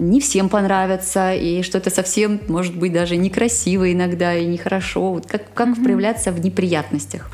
не 0.00 0.20
всем 0.20 0.48
понравятся, 0.48 1.34
и 1.34 1.62
что 1.62 1.78
это 1.78 1.90
совсем, 1.90 2.40
может 2.48 2.76
быть, 2.76 2.92
даже 2.92 3.16
некрасиво 3.16 3.92
иногда 3.92 4.34
и 4.34 4.46
нехорошо. 4.46 5.12
Вот 5.12 5.26
как, 5.26 5.52
как 5.54 5.68
mm-hmm. 5.68 5.84
проявляться 5.84 6.32
в 6.32 6.40
неприятностях? 6.40 7.30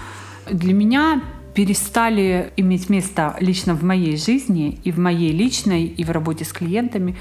Для 0.50 0.72
меня 0.72 1.22
перестали 1.54 2.52
иметь 2.56 2.90
место 2.90 3.34
лично 3.40 3.74
в 3.74 3.82
моей 3.82 4.16
жизни 4.16 4.78
и 4.84 4.92
в 4.92 4.98
моей 4.98 5.32
личной, 5.32 5.84
и 5.84 6.04
в 6.04 6.10
работе 6.10 6.44
с 6.44 6.52
клиентами 6.52 7.16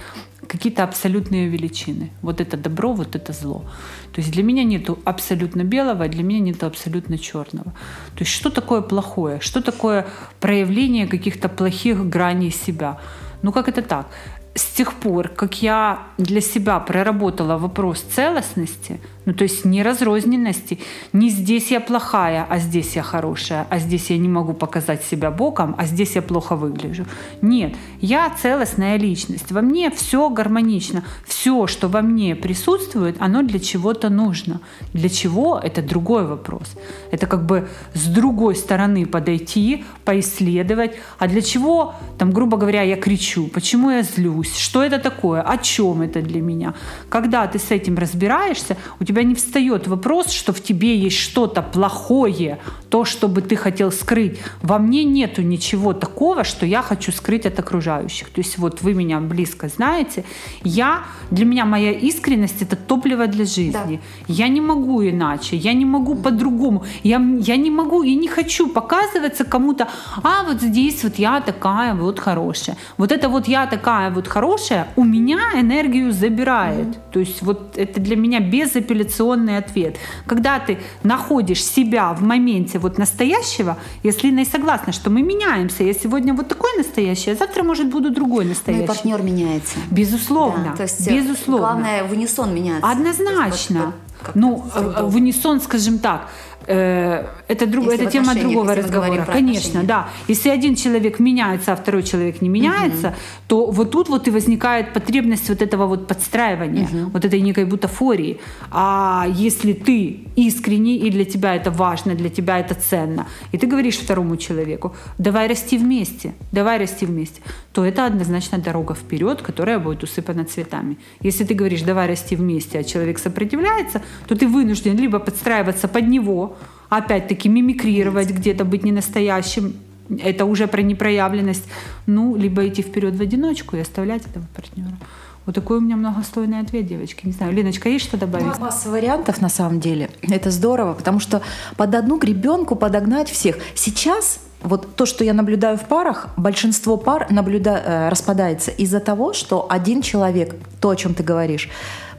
какие-то 0.48 0.84
абсолютные 0.84 1.48
величины. 1.48 2.12
Вот 2.22 2.42
это 2.42 2.58
добро, 2.58 2.94
вот 2.94 3.16
это 3.16 3.34
зло. 3.34 3.64
То 4.12 4.22
есть 4.22 4.32
для 4.32 4.44
меня 4.44 4.64
нету 4.64 5.00
абсолютно 5.06 5.64
белого, 5.64 6.08
для 6.08 6.24
меня 6.24 6.40
нету 6.40 6.66
абсолютно 6.66 7.18
черного. 7.18 7.72
То 8.16 8.24
есть 8.24 8.32
что 8.32 8.50
такое 8.50 8.82
плохое? 8.82 9.40
Что 9.40 9.62
такое 9.62 10.06
проявление 10.40 11.08
каких-то 11.08 11.50
плохих 11.50 12.10
граней 12.10 12.52
себя? 12.52 13.00
Ну 13.42 13.52
как 13.52 13.70
это 13.70 13.82
так? 13.82 14.08
С 14.56 14.66
тех 14.66 14.94
пор, 14.94 15.28
как 15.28 15.62
я 15.62 16.08
для 16.18 16.42
себя 16.42 16.80
проработала 16.80 17.58
вопрос 17.58 18.02
целостности, 18.02 19.02
ну, 19.26 19.34
то 19.34 19.44
есть 19.44 19.66
не 19.66 19.84
разрозненности, 19.84 20.80
не 21.14 21.30
здесь 21.30 21.72
я 21.72 21.80
плохая, 21.80 22.46
а 22.50 22.60
здесь 22.60 22.96
я 22.96 23.04
хорошая, 23.04 23.68
а 23.70 23.80
здесь 23.80 24.10
я 24.10 24.18
не 24.18 24.30
могу 24.30 24.54
показать 24.54 25.04
себя 25.04 25.32
боком, 25.32 25.76
а 25.78 25.86
здесь 25.86 26.16
я 26.16 26.22
плохо 26.22 26.56
выгляжу. 26.56 27.06
Нет, 27.42 27.76
я 28.02 28.30
целостная 28.42 28.98
личность. 28.98 29.52
Во 29.52 29.62
мне 29.62 29.90
все 29.90 30.30
гармонично. 30.30 31.04
Все, 31.26 31.68
что 31.68 31.88
во 31.88 32.02
мне 32.02 32.36
присутствует, 32.36 33.18
оно 33.20 33.42
для 33.42 33.60
чего-то 33.60 34.10
нужно. 34.10 34.62
Для 34.94 35.10
чего? 35.10 35.60
Это 35.62 35.82
другой 35.82 36.26
вопрос. 36.26 36.76
Это 37.12 37.28
как 37.28 37.46
бы 37.46 37.68
с 37.94 38.06
другой 38.08 38.56
стороны 38.56 39.06
подойти, 39.06 39.86
поисследовать. 40.04 40.92
А 41.18 41.28
для 41.28 41.42
чего, 41.42 41.96
там, 42.18 42.32
грубо 42.32 42.58
говоря, 42.58 42.84
я 42.84 42.96
кричу? 42.96 43.48
Почему 43.48 43.90
я 43.90 44.04
злюсь? 44.04 44.56
Что 44.56 44.84
это 44.84 45.00
такое? 45.00 45.42
О 45.42 45.58
чем 45.58 46.02
это 46.02 46.22
для 46.22 46.42
меня? 46.42 46.74
Когда 47.10 47.48
ты 47.48 47.60
с 47.60 47.72
этим 47.72 47.98
разбираешься, 47.98 48.78
у 49.00 49.04
тебя 49.04 49.15
тебя 49.16 49.24
не 49.24 49.36
встает 49.36 49.88
вопрос, 49.88 50.32
что 50.32 50.52
в 50.52 50.62
тебе 50.62 50.98
есть 50.98 51.18
что-то 51.18 51.62
плохое, 51.62 52.60
то, 52.90 53.06
что 53.06 53.28
бы 53.28 53.42
ты 53.42 53.56
хотел 53.56 53.92
скрыть. 53.92 54.40
Во 54.62 54.78
мне 54.78 55.04
нету 55.04 55.42
ничего 55.42 55.94
такого, 55.94 56.44
что 56.44 56.66
я 56.66 56.82
хочу 56.82 57.12
скрыть 57.12 57.46
от 57.46 57.60
окружающих. 57.60 58.30
То 58.30 58.42
есть 58.42 58.58
вот 58.58 58.82
вы 58.82 58.94
меня 58.94 59.20
близко 59.20 59.68
знаете, 59.68 60.24
я, 60.64 61.04
для 61.32 61.46
меня 61.46 61.66
моя 61.66 61.92
искренность 61.92 62.62
это 62.62 62.76
топливо 62.76 63.28
для 63.28 63.46
жизни. 63.46 64.00
Да. 64.28 64.34
Я 64.34 64.50
не 64.50 64.62
могу 64.62 65.02
иначе, 65.02 65.56
я 65.56 65.74
не 65.74 65.86
могу 65.86 66.16
по-другому. 66.16 66.84
Я, 67.04 67.22
я 67.40 67.58
не 67.58 67.72
могу 67.72 68.04
и 68.04 68.16
не 68.16 68.28
хочу 68.28 68.68
показываться 68.68 69.46
кому-то, 69.46 69.88
а 70.24 70.44
вот 70.44 70.62
здесь 70.62 71.04
вот 71.04 71.20
я 71.20 71.40
такая 71.42 71.94
вот 71.96 72.20
хорошая. 72.20 72.76
Вот 72.98 73.12
это 73.12 73.30
вот 73.30 73.48
я 73.48 73.66
такая 73.68 74.12
вот 74.12 74.28
хорошая 74.28 74.88
у 74.96 75.04
меня 75.04 75.40
энергию 75.56 76.12
забирает. 76.12 76.88
Mm-hmm. 76.88 77.12
То 77.14 77.20
есть 77.20 77.42
вот 77.42 77.78
это 77.78 78.00
для 78.00 78.16
меня 78.16 78.40
безапелляционно 78.40 79.05
безапелляционный 79.06 79.58
ответ. 79.58 79.98
Когда 80.28 80.60
ты 80.60 80.80
находишь 81.04 81.64
себя 81.64 82.14
в 82.14 82.22
моменте 82.22 82.80
вот 82.80 82.98
настоящего, 82.98 83.78
если 84.04 84.28
Лина 84.28 84.42
и 84.42 84.46
согласна, 84.46 84.94
что 84.94 85.10
мы 85.10 85.22
меняемся, 85.22 85.84
я 85.84 85.94
сегодня 85.94 86.34
вот 86.34 86.48
такой 86.48 86.78
настоящий, 86.78 87.32
а 87.32 87.36
завтра, 87.36 87.64
может, 87.64 87.90
буду 87.90 88.12
другой 88.12 88.46
настоящий. 88.46 88.86
Ну 88.86 88.86
и 88.86 88.88
партнер 88.88 89.22
меняется. 89.22 89.78
Безусловно. 89.92 90.72
Да, 90.72 90.76
то 90.76 90.84
есть 90.84 91.10
безусловно. 91.10 91.68
Главное 91.68 92.04
в 92.04 92.12
унисон 92.12 92.54
меняться. 92.54 92.90
Однозначно. 92.90 93.94
Ну, 94.34 94.66
э, 94.74 95.04
в 95.04 95.16
унисон, 95.16 95.62
скажем 95.62 96.00
так, 96.00 96.30
Э, 96.68 97.26
это, 97.48 97.68
друг, 97.68 97.88
это 97.88 98.06
тема 98.06 98.34
другого 98.36 98.76
разговора. 98.76 99.26
Конечно, 99.26 99.84
да. 99.84 100.10
Если 100.28 100.50
один 100.50 100.76
человек 100.76 101.20
меняется, 101.20 101.74
а 101.74 101.76
второй 101.76 102.04
человек 102.04 102.42
не 102.42 102.50
меняется, 102.50 103.08
угу. 103.08 103.16
то 103.48 103.72
вот 103.72 103.92
тут 103.92 104.10
вот 104.10 104.28
и 104.28 104.32
возникает 104.32 104.94
потребность 104.94 105.50
вот 105.50 105.62
этого 105.62 105.86
вот 105.86 106.08
подстраивания, 106.08 106.86
угу. 106.86 107.12
вот 107.14 107.26
этой 107.26 107.42
некой 107.42 107.66
бутафории. 107.66 108.40
А 108.72 109.28
если 109.30 109.74
ты 109.74 110.20
искренний, 110.36 110.98
и 110.98 111.12
для 111.12 111.26
тебя 111.26 111.56
это 111.56 111.72
важно, 111.72 112.16
для 112.16 112.30
тебя 112.30 112.60
это 112.60 112.74
ценно, 112.74 113.28
и 113.52 113.58
ты 113.58 113.68
говоришь 113.68 113.98
второму 113.98 114.38
человеку, 114.38 114.96
давай 115.18 115.48
расти 115.48 115.78
вместе, 115.78 116.34
давай 116.52 116.80
расти 116.80 117.06
вместе, 117.06 117.42
то 117.74 117.86
это 117.86 118.06
однозначно 118.06 118.58
дорога 118.58 118.96
вперед, 118.96 119.42
которая 119.42 119.80
будет 119.80 120.04
усыпана 120.04 120.46
цветами. 120.46 120.98
Если 121.22 121.44
ты 121.44 121.54
говоришь, 121.54 121.82
давай 121.82 122.08
расти 122.08 122.36
вместе, 122.36 122.80
а 122.80 122.84
человек 122.84 123.20
сопротивляется, 123.20 124.02
то 124.28 124.36
ты 124.36 124.48
вынужден 124.48 124.98
либо 124.98 125.20
подстраиваться 125.20 125.88
под 125.88 126.08
него, 126.08 126.55
опять-таки 126.90 127.50
мимикрировать 127.50 128.30
где-то, 128.30 128.66
быть 128.66 128.84
ненастоящим, 128.84 129.76
это 130.22 130.46
уже 130.46 130.68
про 130.68 130.82
непроявленность, 130.82 131.66
ну, 132.06 132.36
либо 132.36 132.68
идти 132.68 132.82
вперед 132.82 133.16
в 133.16 133.22
одиночку 133.22 133.76
и 133.76 133.80
оставлять 133.80 134.26
этого 134.26 134.46
партнера. 134.56 134.98
Вот 135.46 135.54
такой 135.54 135.78
у 135.78 135.82
меня 135.82 135.96
многослойный 135.96 136.60
ответ, 136.60 136.88
девочки. 136.88 137.26
Не 137.26 137.32
знаю, 137.32 137.54
Леночка, 137.54 137.88
есть 137.88 138.06
что 138.06 138.18
добавить? 138.18 138.58
Масса 138.58 138.90
вариантов 138.90 139.42
на 139.42 139.50
самом 139.50 139.80
деле. 139.80 140.10
Это 140.24 140.50
здорово, 140.50 140.94
потому 140.94 141.20
что 141.20 141.42
под 141.78 141.94
одну 141.94 142.18
гребенку 142.18 142.76
подогнать 142.76 143.30
всех. 143.30 143.58
Сейчас 143.76 144.40
вот 144.64 144.96
то, 144.96 145.06
что 145.06 145.24
я 145.24 145.34
наблюдаю 145.34 145.78
в 145.78 145.86
парах, 145.86 146.30
большинство 146.38 146.98
пар 146.98 147.28
наблюда... 147.30 147.82
Э, 147.86 148.10
распадается 148.10 148.72
из-за 148.72 149.00
того, 149.00 149.34
что 149.34 149.68
один 149.70 150.02
человек, 150.02 150.56
то, 150.82 150.90
о 150.90 150.96
чем 150.96 151.14
ты 151.14 151.22
говоришь, 151.22 151.70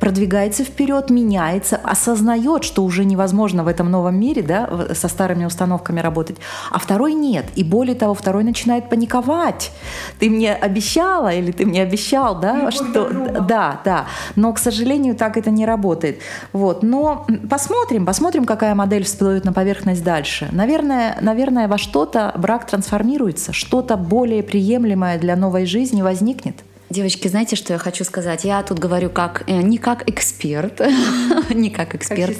продвигается 0.00 0.65
вперед, 0.65 1.11
меняется, 1.11 1.76
осознает, 1.76 2.65
что 2.65 2.85
уже 2.85 3.05
невозможно 3.05 3.65
в 3.65 3.69
этом 3.69 3.91
новом 3.91 4.19
мире 4.19 4.43
да, 4.43 4.69
со 4.95 5.09
старыми 5.09 5.45
установками 5.45 6.00
работать, 6.00 6.37
а 6.71 6.79
второй 6.79 7.15
нет. 7.15 7.47
И 7.57 7.65
более 7.65 7.95
того, 7.95 8.15
второй 8.15 8.45
начинает 8.45 8.88
паниковать. 8.88 9.73
Ты 10.19 10.31
мне 10.31 10.55
обещала 10.55 11.33
или 11.33 11.53
ты 11.53 11.67
мне 11.67 11.83
обещал, 11.83 12.38
да, 12.41 12.71
что... 12.71 13.09
Да, 13.41 13.81
да. 13.85 14.07
Но, 14.35 14.53
к 14.53 14.59
сожалению, 14.59 15.15
так 15.15 15.37
это 15.37 15.50
не 15.50 15.67
работает. 15.67 16.21
Вот. 16.53 16.83
Но 16.83 17.26
посмотрим, 17.49 18.07
посмотрим, 18.07 18.45
какая 18.45 18.75
модель 18.75 19.05
всплывет 19.05 19.45
на 19.45 19.53
поверхность 19.53 20.05
дальше. 20.05 20.49
Наверное, 20.53 21.19
наверное, 21.21 21.69
во 21.69 21.79
что-то 21.79 22.33
брак 22.37 22.67
трансформируется, 22.67 23.53
что-то 23.53 23.97
более 23.97 24.43
приемлемое 24.43 25.19
для 25.19 25.37
новой 25.37 25.67
жизни 25.67 26.03
возникнет. 26.03 26.57
Девочки, 26.88 27.26
знаете, 27.28 27.57
что 27.57 27.73
я 27.73 27.78
хочу 27.78 28.05
сказать? 28.05 28.45
Я 28.45 28.62
тут 28.62 28.78
говорю 28.78 29.11
как 29.11 29.43
э, 29.49 29.61
не 29.61 29.78
как 29.78 30.09
эксперт, 30.09 30.81
не 31.50 31.71
как 31.71 31.95
эксперт, 31.95 32.37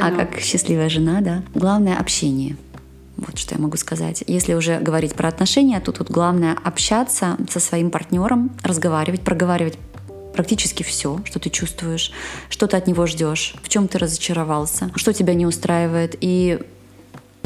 а 0.00 0.10
как 0.12 0.38
счастливая 0.40 0.88
жена, 0.88 1.20
да. 1.20 1.42
Главное 1.54 1.98
общение. 1.98 2.56
Вот 3.16 3.36
что 3.36 3.56
я 3.56 3.60
могу 3.60 3.76
сказать. 3.76 4.22
Если 4.28 4.54
уже 4.54 4.78
говорить 4.78 5.14
про 5.14 5.28
отношения, 5.28 5.80
то 5.80 5.90
тут 5.90 6.08
главное 6.08 6.56
общаться 6.62 7.36
со 7.50 7.58
своим 7.58 7.90
партнером, 7.90 8.52
разговаривать, 8.62 9.22
проговаривать 9.22 9.76
практически 10.32 10.84
все, 10.84 11.20
что 11.24 11.40
ты 11.40 11.50
чувствуешь, 11.50 12.12
что 12.48 12.68
ты 12.68 12.76
от 12.76 12.86
него 12.86 13.06
ждешь, 13.06 13.56
в 13.60 13.68
чем 13.68 13.88
ты 13.88 13.98
разочаровался, 13.98 14.92
что 14.94 15.12
тебя 15.12 15.34
не 15.34 15.46
устраивает, 15.46 16.14
и 16.20 16.60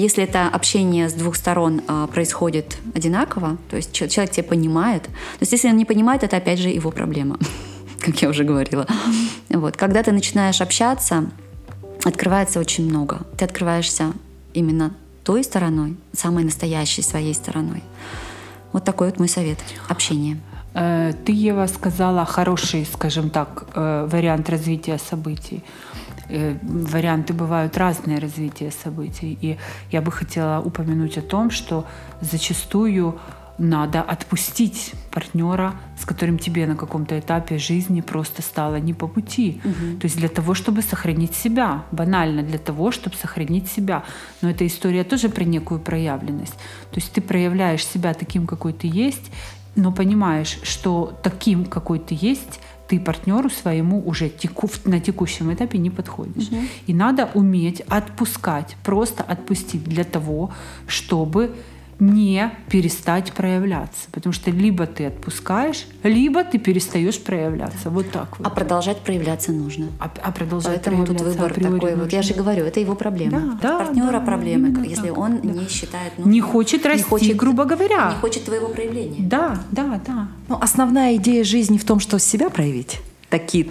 если 0.02 0.25
это 0.25 0.49
общение 0.49 1.09
с 1.09 1.12
двух 1.12 1.37
сторон 1.37 1.82
э, 1.87 2.09
происходит 2.12 2.76
одинаково, 2.94 3.56
то 3.71 3.76
есть 3.76 3.92
человек 3.92 4.32
тебя 4.32 4.44
понимает, 4.44 5.04
то 5.04 5.40
есть 5.40 5.52
если 5.52 5.68
он 5.68 5.76
не 5.76 5.85
понимает, 5.85 6.25
это 6.25 6.37
опять 6.37 6.59
же 6.59 6.68
его 6.68 6.90
проблема, 6.90 7.38
как 8.00 8.21
я 8.21 8.28
уже 8.28 8.44
говорила. 8.44 8.87
Вот. 9.49 9.76
Когда 9.76 10.02
ты 10.02 10.12
начинаешь 10.12 10.61
общаться, 10.61 11.30
открывается 12.04 12.59
очень 12.59 12.88
много. 12.88 13.21
Ты 13.37 13.44
открываешься 13.44 14.12
именно 14.54 14.92
той 15.25 15.44
стороной, 15.44 15.97
самой 16.12 16.44
настоящей 16.44 17.02
своей 17.02 17.35
стороной. 17.35 17.82
Вот 18.73 18.85
такой 18.85 19.09
вот 19.09 19.18
мой 19.18 19.28
совет. 19.28 19.59
Общение. 19.88 20.38
Э, 20.75 21.12
ты, 21.25 21.32
Ева, 21.32 21.66
сказала 21.66 22.25
хороший, 22.25 22.87
скажем 22.87 23.30
так, 23.30 23.64
э, 23.75 24.09
вариант 24.11 24.50
развития 24.50 24.99
событий. 24.99 25.62
Э, 26.32 26.56
варианты 26.62 27.32
бывают 27.32 27.76
разные 27.76 28.18
развития 28.18 28.70
событий. 28.70 29.38
И 29.40 29.58
я 29.90 30.00
бы 30.00 30.10
хотела 30.10 30.60
упомянуть 30.60 31.18
о 31.18 31.22
том, 31.22 31.50
что 31.50 31.84
зачастую 32.20 33.14
надо 33.58 34.00
отпустить 34.00 34.92
партнера, 35.10 35.74
с 36.00 36.04
которым 36.04 36.38
тебе 36.38 36.66
на 36.66 36.74
каком-то 36.74 37.18
этапе 37.18 37.58
жизни 37.58 38.00
просто 38.00 38.42
стало 38.42 38.76
не 38.76 38.94
по 38.94 39.06
пути. 39.06 39.60
Угу. 39.64 40.00
То 40.00 40.06
есть 40.06 40.16
для 40.16 40.28
того, 40.28 40.54
чтобы 40.54 40.82
сохранить 40.82 41.34
себя, 41.34 41.84
банально 41.92 42.42
для 42.42 42.58
того, 42.58 42.90
чтобы 42.90 43.16
сохранить 43.16 43.68
себя. 43.68 44.02
Но 44.40 44.50
эта 44.50 44.66
история 44.66 45.04
тоже 45.04 45.28
про 45.28 45.44
некую 45.44 45.80
проявленность. 45.80 46.54
То 46.90 47.00
есть 47.00 47.12
ты 47.12 47.20
проявляешь 47.20 47.86
себя 47.86 48.14
таким, 48.14 48.46
какой 48.46 48.72
ты 48.72 48.88
есть, 48.92 49.30
но 49.76 49.92
понимаешь, 49.92 50.58
что 50.62 51.18
таким, 51.22 51.64
какой 51.64 51.98
ты 51.98 52.18
есть, 52.20 52.60
ты 52.92 53.00
партнеру 53.00 53.49
своему 53.49 54.06
уже 54.06 54.28
теку, 54.28 54.68
на 54.84 55.00
текущем 55.00 55.50
этапе 55.50 55.78
не 55.78 55.88
подходишь. 55.88 56.49
Угу. 56.49 56.61
И 56.88 56.92
надо 56.92 57.30
уметь 57.32 57.80
отпускать, 57.88 58.76
просто 58.84 59.22
отпустить 59.22 59.84
для 59.84 60.04
того, 60.04 60.50
чтобы 60.87 61.54
не 62.02 62.50
перестать 62.68 63.32
проявляться. 63.32 64.09
Потому 64.11 64.32
что 64.32 64.50
либо 64.50 64.87
ты 64.87 65.06
отпускаешь, 65.06 65.87
либо 66.02 66.42
ты 66.42 66.59
перестаешь 66.59 67.21
проявляться. 67.21 67.90
Вот 67.90 68.11
так 68.11 68.38
вот. 68.38 68.47
А 68.47 68.50
продолжать 68.50 68.99
проявляться 68.99 69.52
нужно. 69.52 69.87
А, 70.00 70.12
а 70.23 70.32
продолжать 70.32 70.82
Поэтому 70.82 71.06
тут 71.06 71.21
выбор 71.21 71.54
такой 71.54 71.71
нужно. 71.71 71.97
вот. 71.97 72.12
Я 72.12 72.23
же 72.23 72.35
говорю, 72.35 72.64
это 72.64 72.80
его 72.80 72.97
проблема. 72.97 73.59
Да, 73.62 73.78
Партнера 73.78 74.12
да, 74.12 74.21
проблемы, 74.21 74.85
если 74.85 75.09
так, 75.09 75.18
он 75.18 75.40
да. 75.42 75.49
не 75.49 75.68
считает 75.68 76.18
нужным. 76.18 76.32
Не 76.32 76.40
хочет 76.40 76.85
расти, 76.85 77.04
не 77.04 77.09
хочет, 77.09 77.37
грубо 77.37 77.64
говоря. 77.64 78.11
Не 78.11 78.21
хочет 78.21 78.44
твоего 78.44 78.68
проявления. 78.68 79.21
Да, 79.21 79.62
да, 79.71 80.00
да. 80.04 80.28
Ну, 80.49 80.59
основная 80.61 81.14
идея 81.16 81.44
жизни 81.44 81.78
в 81.78 81.85
том, 81.85 82.00
что 82.00 82.18
себя 82.18 82.50
проявить 82.50 82.99
такие, 83.32 83.66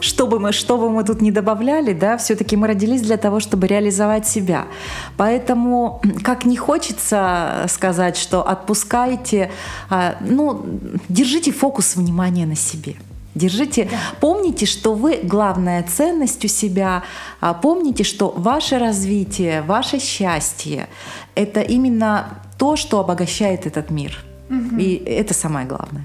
что 0.00 0.26
бы 0.26 0.38
мы, 0.38 0.52
что 0.52 0.78
бы 0.78 0.88
мы 0.88 1.04
тут 1.04 1.20
не 1.20 1.32
добавляли, 1.32 1.92
да, 1.92 2.16
все-таки 2.16 2.56
мы 2.56 2.68
родились 2.68 3.02
для 3.02 3.16
того, 3.16 3.40
чтобы 3.40 3.66
реализовать 3.66 4.26
себя. 4.26 4.66
Поэтому, 5.16 6.00
как 6.22 6.46
не 6.46 6.56
хочется 6.56 7.66
сказать, 7.68 8.16
что 8.16 8.48
отпускайте, 8.48 9.50
а, 9.90 10.14
ну, 10.20 10.64
держите 11.08 11.50
фокус 11.50 11.96
внимания 11.96 12.46
на 12.46 12.56
себе. 12.56 12.94
Держите, 13.34 13.84
да. 13.84 13.96
помните, 14.20 14.66
что 14.66 14.94
вы 14.94 15.20
главная 15.22 15.82
ценность 15.82 16.44
у 16.44 16.48
себя, 16.48 17.02
а, 17.40 17.52
помните, 17.54 18.04
что 18.04 18.30
ваше 18.36 18.78
развитие, 18.78 19.62
ваше 19.62 19.98
счастье— 19.98 20.86
это 21.34 21.60
именно 21.60 22.24
то, 22.58 22.76
что 22.76 23.00
обогащает 23.00 23.66
этот 23.66 23.90
мир. 23.90 24.24
Угу. 24.50 24.78
И 24.78 24.94
это 24.94 25.34
самое 25.34 25.66
главное. 25.66 26.04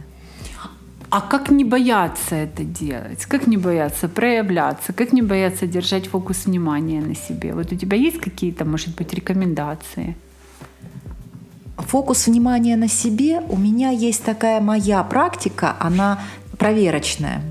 А 1.10 1.22
как 1.22 1.50
не 1.50 1.64
бояться 1.64 2.36
это 2.36 2.64
делать? 2.64 3.26
Как 3.26 3.48
не 3.48 3.58
бояться 3.58 4.08
проявляться? 4.08 4.94
Как 4.94 5.14
не 5.14 5.22
бояться 5.22 5.68
держать 5.68 6.08
фокус 6.08 6.46
внимания 6.46 7.02
на 7.02 7.16
себе? 7.16 7.54
Вот 7.54 7.72
у 7.72 7.76
тебя 7.76 7.98
есть 7.98 8.20
какие-то, 8.20 8.66
может 8.66 8.96
быть, 8.96 9.14
рекомендации? 9.14 10.16
Фокус 11.78 12.28
внимания 12.28 12.76
на 12.76 12.88
себе 12.88 13.42
у 13.50 13.58
меня 13.58 13.90
есть 13.92 14.24
такая 14.24 14.62
моя 14.62 15.04
практика, 15.04 15.76
она 15.80 16.20
проверочная. 16.58 17.42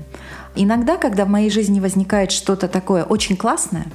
Иногда, 0.55 0.97
когда 0.97 1.25
в 1.25 1.29
моей 1.29 1.49
жизни 1.49 1.79
возникает 1.79 2.31
что-то 2.31 2.67
такое 2.67 3.03
очень 3.03 3.35
классное, 3.35 3.87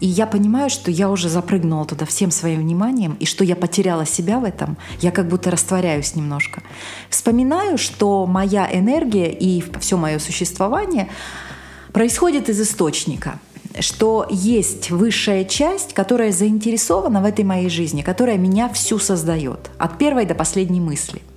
и 0.00 0.06
я 0.06 0.26
понимаю, 0.26 0.70
что 0.70 0.90
я 0.90 1.10
уже 1.10 1.28
запрыгнула 1.28 1.84
туда 1.84 2.06
всем 2.06 2.30
своим 2.30 2.60
вниманием, 2.60 3.16
и 3.20 3.26
что 3.26 3.42
я 3.42 3.56
потеряла 3.56 4.06
себя 4.06 4.38
в 4.38 4.44
этом, 4.44 4.76
я 5.00 5.10
как 5.10 5.28
будто 5.28 5.50
растворяюсь 5.50 6.14
немножко. 6.14 6.62
Вспоминаю, 7.10 7.78
что 7.78 8.26
моя 8.26 8.68
энергия 8.72 9.32
и 9.32 9.64
все 9.80 9.96
мое 9.96 10.18
существование 10.18 11.08
происходит 11.92 12.48
из 12.48 12.60
источника 12.60 13.38
что 13.80 14.24
есть 14.30 14.92
высшая 14.92 15.44
часть, 15.44 15.94
которая 15.94 16.30
заинтересована 16.30 17.20
в 17.20 17.24
этой 17.24 17.44
моей 17.44 17.68
жизни, 17.68 18.02
которая 18.02 18.38
меня 18.38 18.68
всю 18.68 19.00
создает, 19.00 19.68
от 19.78 19.98
первой 19.98 20.26
до 20.26 20.34
последней 20.36 20.80
мысли– 20.80 21.22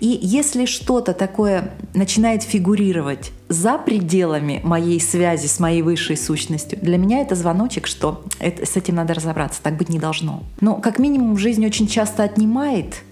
и 0.00 0.18
если 0.22 0.64
что-то 0.64 1.12
такое 1.12 1.72
начинает 1.94 2.42
фигурировать 2.42 3.32
за 3.48 3.78
пределами 3.78 4.60
моей 4.62 5.00
связи 5.00 5.46
с 5.46 5.58
моей 5.58 5.82
высшей 5.82 6.16
сущностью, 6.16 6.78
для 6.80 6.98
меня 6.98 7.20
это 7.20 7.34
звоночек, 7.34 7.86
что 7.86 8.22
это, 8.38 8.64
с 8.64 8.76
этим 8.76 8.94
надо 8.94 9.14
разобраться, 9.14 9.60
так 9.62 9.76
быть 9.76 9.88
не 9.88 9.98
должно. 9.98 10.44
Но 10.60 10.76
как 10.76 10.98
минимум 10.98 11.36
жизнь 11.36 11.64
очень 11.66 11.86
часто 11.86 12.22
отнимает 12.22 13.02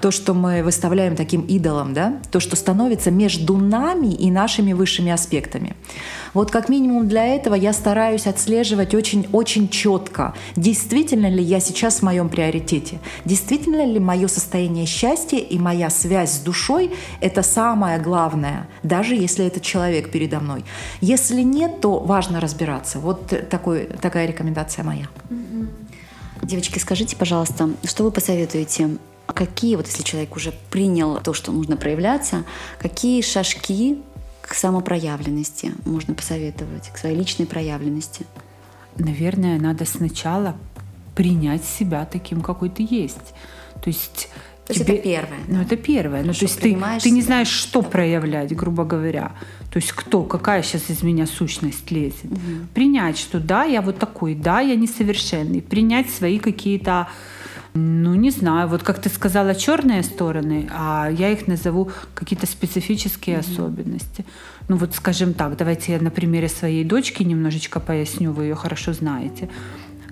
то, 0.00 0.10
что 0.10 0.34
мы 0.34 0.62
выставляем 0.62 1.16
таким 1.16 1.42
идолом, 1.42 1.94
да, 1.94 2.20
то, 2.30 2.40
что 2.40 2.56
становится 2.56 3.10
между 3.10 3.56
нами 3.56 4.12
и 4.14 4.30
нашими 4.30 4.72
высшими 4.72 5.12
аспектами. 5.12 5.76
Вот 6.34 6.50
как 6.50 6.68
минимум 6.68 7.08
для 7.08 7.26
этого 7.26 7.54
я 7.54 7.72
стараюсь 7.72 8.26
отслеживать 8.26 8.94
очень-очень 8.94 9.68
четко, 9.68 10.34
действительно 10.56 11.28
ли 11.28 11.42
я 11.42 11.60
сейчас 11.60 11.98
в 11.98 12.02
моем 12.02 12.28
приоритете, 12.28 12.98
действительно 13.24 13.84
ли 13.84 13.98
мое 13.98 14.28
состояние 14.28 14.86
счастья 14.86 15.38
и 15.38 15.58
моя 15.58 15.90
связь 15.90 16.32
с 16.32 16.38
душой— 16.38 16.92
это 17.20 17.42
самое 17.42 17.98
главное, 17.98 18.68
даже 18.82 19.14
если 19.14 19.46
это 19.46 19.60
человек 19.60 20.10
передо 20.10 20.40
мной. 20.40 20.64
Если 21.00 21.42
нет, 21.42 21.80
то 21.80 21.98
важно 21.98 22.40
разбираться. 22.40 22.98
Вот 22.98 23.26
такой, 23.48 23.88
такая 24.00 24.26
рекомендация 24.26 24.84
моя. 24.84 25.08
Девочки, 26.42 26.78
скажите, 26.78 27.16
пожалуйста, 27.16 27.70
что 27.84 28.04
вы 28.04 28.10
посоветуете 28.10 28.96
какие, 29.32 29.76
вот 29.76 29.86
если 29.86 30.02
человек 30.02 30.36
уже 30.36 30.52
принял 30.70 31.20
то, 31.20 31.32
что 31.32 31.52
нужно 31.52 31.76
проявляться, 31.76 32.44
какие 32.78 33.22
шажки 33.22 33.98
к 34.42 34.54
самопроявленности 34.54 35.72
можно 35.84 36.14
посоветовать, 36.14 36.90
к 36.92 36.98
своей 36.98 37.16
личной 37.16 37.46
проявленности? 37.46 38.26
Наверное, 38.96 39.58
надо 39.58 39.84
сначала 39.84 40.56
принять 41.14 41.64
себя 41.64 42.06
таким, 42.10 42.40
какой 42.40 42.68
ты 42.70 42.86
есть. 42.88 43.34
То 43.82 43.88
есть 43.88 44.28
то 44.70 44.74
есть 44.74 44.86
тебе... 44.86 44.98
это 44.98 45.04
первое. 45.04 45.38
Ну, 45.48 45.60
это 45.60 45.76
первое. 45.76 46.22
Ну, 46.22 46.32
то 46.32 46.44
есть 46.44 46.60
ты, 46.60 46.78
ты 47.02 47.10
не 47.10 47.22
знаешь, 47.22 47.48
что 47.48 47.82
проявлять, 47.82 48.54
грубо 48.54 48.84
говоря. 48.84 49.32
То 49.72 49.78
есть 49.78 49.90
кто, 49.90 50.22
какая 50.22 50.62
сейчас 50.62 50.90
из 50.90 51.02
меня 51.02 51.26
сущность 51.26 51.90
лезет. 51.90 52.26
Угу. 52.26 52.68
Принять, 52.72 53.18
что 53.18 53.40
да, 53.40 53.64
я 53.64 53.82
вот 53.82 53.98
такой, 53.98 54.36
да, 54.36 54.60
я 54.60 54.76
несовершенный. 54.76 55.60
Принять 55.60 56.08
свои 56.10 56.38
какие-то 56.38 57.08
ну, 57.74 58.14
не 58.14 58.30
знаю. 58.30 58.68
Вот 58.68 58.82
как 58.82 59.00
ты 59.00 59.08
сказала, 59.08 59.54
черные 59.54 60.02
стороны, 60.02 60.68
а 60.72 61.08
я 61.10 61.30
их 61.30 61.46
назову 61.46 61.90
какие-то 62.14 62.46
специфические 62.46 63.36
mm-hmm. 63.36 63.52
особенности. 63.52 64.24
Ну, 64.68 64.76
вот 64.76 64.94
скажем 64.94 65.34
так, 65.34 65.56
давайте 65.56 65.92
я 65.92 66.00
на 66.00 66.10
примере 66.10 66.48
своей 66.48 66.84
дочки 66.84 67.22
немножечко 67.22 67.80
поясню, 67.80 68.32
вы 68.32 68.44
ее 68.44 68.54
хорошо 68.54 68.92
знаете. 68.92 69.48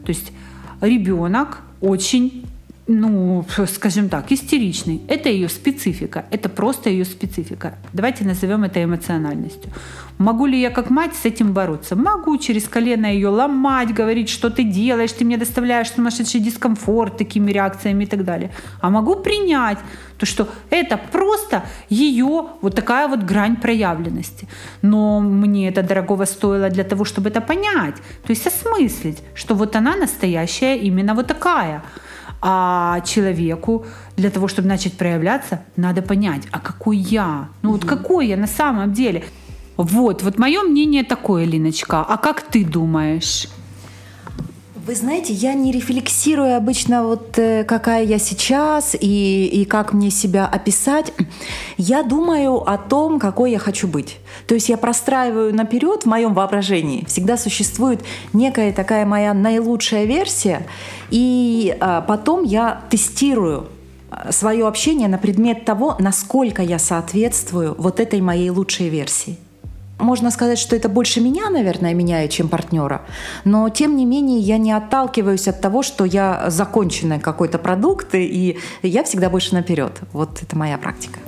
То 0.05 0.11
есть 0.11 0.33
ребенок 0.81 1.59
очень 1.81 2.45
ну, 2.89 3.45
скажем 3.67 4.09
так, 4.09 4.33
истеричный. 4.33 5.03
Это 5.09 5.29
ее 5.29 5.51
специфика, 5.51 6.25
это 6.31 6.49
просто 6.49 6.89
ее 6.89 7.05
специфика. 7.05 7.75
Давайте 7.93 8.25
назовем 8.25 8.65
это 8.65 8.83
эмоциональностью. 8.83 9.71
Могу 10.19 10.47
ли 10.47 10.61
я 10.61 10.71
как 10.71 10.91
мать 10.91 11.15
с 11.15 11.25
этим 11.25 11.53
бороться? 11.53 11.95
Могу 11.95 12.37
через 12.39 12.69
колено 12.69 13.07
ее 13.07 13.29
ломать, 13.29 13.95
говорить, 13.95 14.29
что 14.29 14.51
ты 14.51 14.65
делаешь, 14.65 15.13
ты 15.13 15.25
мне 15.25 15.37
доставляешь 15.37 15.91
сумасшедший 15.91 16.41
дискомфорт 16.41 17.17
такими 17.17 17.53
реакциями 17.53 18.05
и 18.05 18.07
так 18.07 18.25
далее. 18.25 18.51
А 18.81 18.91
могу 18.91 19.15
принять 19.17 19.79
то, 20.19 20.27
что 20.27 20.49
это 20.71 20.97
просто 20.97 21.63
ее 21.89 22.47
вот 22.61 22.75
такая 22.75 23.07
вот 23.09 23.21
грань 23.21 23.57
проявленности. 23.57 24.49
Но 24.83 25.21
мне 25.21 25.69
это 25.69 25.83
дорогого 25.83 26.27
стоило 26.27 26.69
для 26.69 26.85
того, 26.85 27.05
чтобы 27.05 27.29
это 27.29 27.41
понять. 27.41 27.97
То 28.25 28.31
есть 28.31 28.47
осмыслить, 28.47 29.23
что 29.35 29.55
вот 29.55 29.77
она 29.77 29.97
настоящая 29.97 30.77
именно 30.77 31.15
вот 31.15 31.29
такая. 31.29 31.83
А 32.41 33.01
человеку 33.01 33.85
для 34.17 34.31
того, 34.31 34.49
чтобы 34.49 34.69
начать 34.69 34.97
проявляться, 34.97 35.61
надо 35.77 36.03
понять, 36.03 36.43
а 36.53 36.61
какой 36.61 36.97
я? 36.97 37.49
Ну 37.63 37.73
вот 37.73 37.85
какой 37.85 38.27
я 38.29 38.37
на 38.37 38.47
самом 38.47 38.93
деле? 38.93 39.25
Вот, 39.79 40.25
вот 40.25 40.39
мое 40.39 40.63
мнение 40.63 41.05
такое, 41.05 41.45
Линочка. 41.45 42.01
А 42.01 42.19
как 42.19 42.43
ты 42.43 42.65
думаешь? 42.65 43.49
Вы 44.75 44.95
знаете, 44.97 45.33
я 45.33 45.55
не 45.55 45.71
рефлексирую 45.71 46.57
обычно 46.57 47.05
вот 47.05 47.39
э, 47.39 47.63
какая 47.63 48.05
я 48.05 48.19
сейчас 48.19 48.97
и, 48.99 49.47
и 49.47 49.65
как 49.67 49.93
мне 49.93 50.11
себя 50.11 50.47
описать. 50.47 51.13
Я 51.77 52.03
думаю 52.03 52.69
о 52.69 52.77
том, 52.77 53.21
какой 53.21 53.53
я 53.53 53.61
хочу 53.61 53.87
быть. 53.87 54.17
То 54.49 54.55
есть 54.55 54.69
я 54.69 54.79
простраиваю 54.79 55.55
наперед 55.55 56.03
в 56.03 56.07
моем 56.07 56.35
воображении. 56.35 57.05
Всегда 57.05 57.37
существует 57.37 58.01
некая 58.33 58.73
такая 58.73 59.07
моя 59.07 59.33
наилучшая 59.33 60.07
версия, 60.07 60.67
и 61.11 61.77
а, 61.79 62.01
потом 62.01 62.43
я 62.43 62.81
тестирую 62.91 63.69
а, 64.11 64.33
свое 64.33 64.67
общение 64.67 65.07
на 65.07 65.19
предмет 65.19 65.65
того, 65.65 65.95
насколько 66.01 66.63
я 66.63 66.81
соответствую 66.81 67.77
вот 67.79 68.01
этой 68.01 68.21
моей 68.21 68.51
лучшей 68.51 68.89
версии. 68.89 69.39
Можно 69.99 70.31
сказать, 70.31 70.59
что 70.59 70.77
это 70.77 70.89
больше 70.89 71.21
меня, 71.21 71.51
наверное, 71.51 71.93
меняет, 71.95 72.31
чем 72.31 72.49
партнера. 72.49 73.03
Но, 73.45 73.69
тем 73.69 73.97
не 73.97 74.07
менее, 74.07 74.39
я 74.39 74.59
не 74.59 74.73
отталкиваюсь 74.73 75.49
от 75.49 75.61
того, 75.61 75.83
что 75.83 76.05
я 76.05 76.45
законченный 76.49 77.19
какой-то 77.19 77.59
продукт, 77.59 78.15
и 78.15 78.59
я 78.83 79.03
всегда 79.03 79.29
больше 79.29 79.55
наперед. 79.55 79.93
Вот 80.13 80.43
это 80.43 80.57
моя 80.57 80.79
практика. 80.79 81.19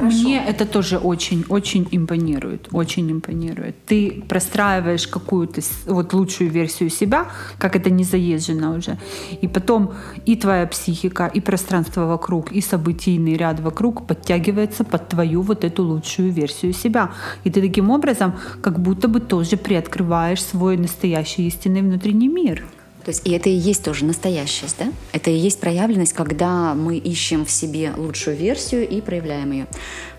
Хорошо. 0.00 0.18
Мне 0.22 0.44
это 0.46 0.66
тоже 0.66 0.98
очень-очень 0.98 1.86
импонирует, 1.90 2.68
очень 2.72 3.10
импонирует. 3.10 3.74
Ты 3.86 4.22
простраиваешь 4.28 5.06
какую-то 5.06 5.60
вот 5.86 6.12
лучшую 6.12 6.50
версию 6.50 6.90
себя, 6.90 7.26
как 7.58 7.76
это 7.76 7.90
не 7.90 8.04
заезжено 8.04 8.76
уже, 8.76 8.98
и 9.42 9.48
потом 9.48 9.92
и 10.26 10.36
твоя 10.36 10.66
психика, 10.66 11.26
и 11.26 11.40
пространство 11.40 12.06
вокруг, 12.06 12.52
и 12.52 12.60
событийный 12.60 13.36
ряд 13.36 13.60
вокруг 13.60 14.06
подтягивается 14.06 14.84
под 14.84 15.08
твою 15.08 15.42
вот 15.42 15.64
эту 15.64 15.84
лучшую 15.84 16.32
версию 16.32 16.72
себя. 16.72 17.12
И 17.44 17.50
ты 17.50 17.60
таким 17.60 17.90
образом 17.90 18.34
как 18.62 18.80
будто 18.80 19.08
бы 19.08 19.20
тоже 19.20 19.56
приоткрываешь 19.56 20.42
свой 20.42 20.76
настоящий 20.76 21.46
истинный 21.46 21.82
внутренний 21.82 22.28
мир. 22.28 22.64
То 23.04 23.10
есть 23.12 23.26
и 23.26 23.32
это 23.32 23.48
и 23.48 23.54
есть 23.54 23.82
тоже 23.82 24.04
настоящесть, 24.04 24.76
да? 24.78 24.92
Это 25.12 25.30
и 25.30 25.36
есть 25.36 25.58
проявленность, 25.60 26.12
когда 26.12 26.74
мы 26.74 26.98
ищем 26.98 27.46
в 27.46 27.50
себе 27.50 27.92
лучшую 27.96 28.36
версию 28.36 28.88
и 28.88 29.00
проявляем 29.00 29.52
ее. 29.52 29.66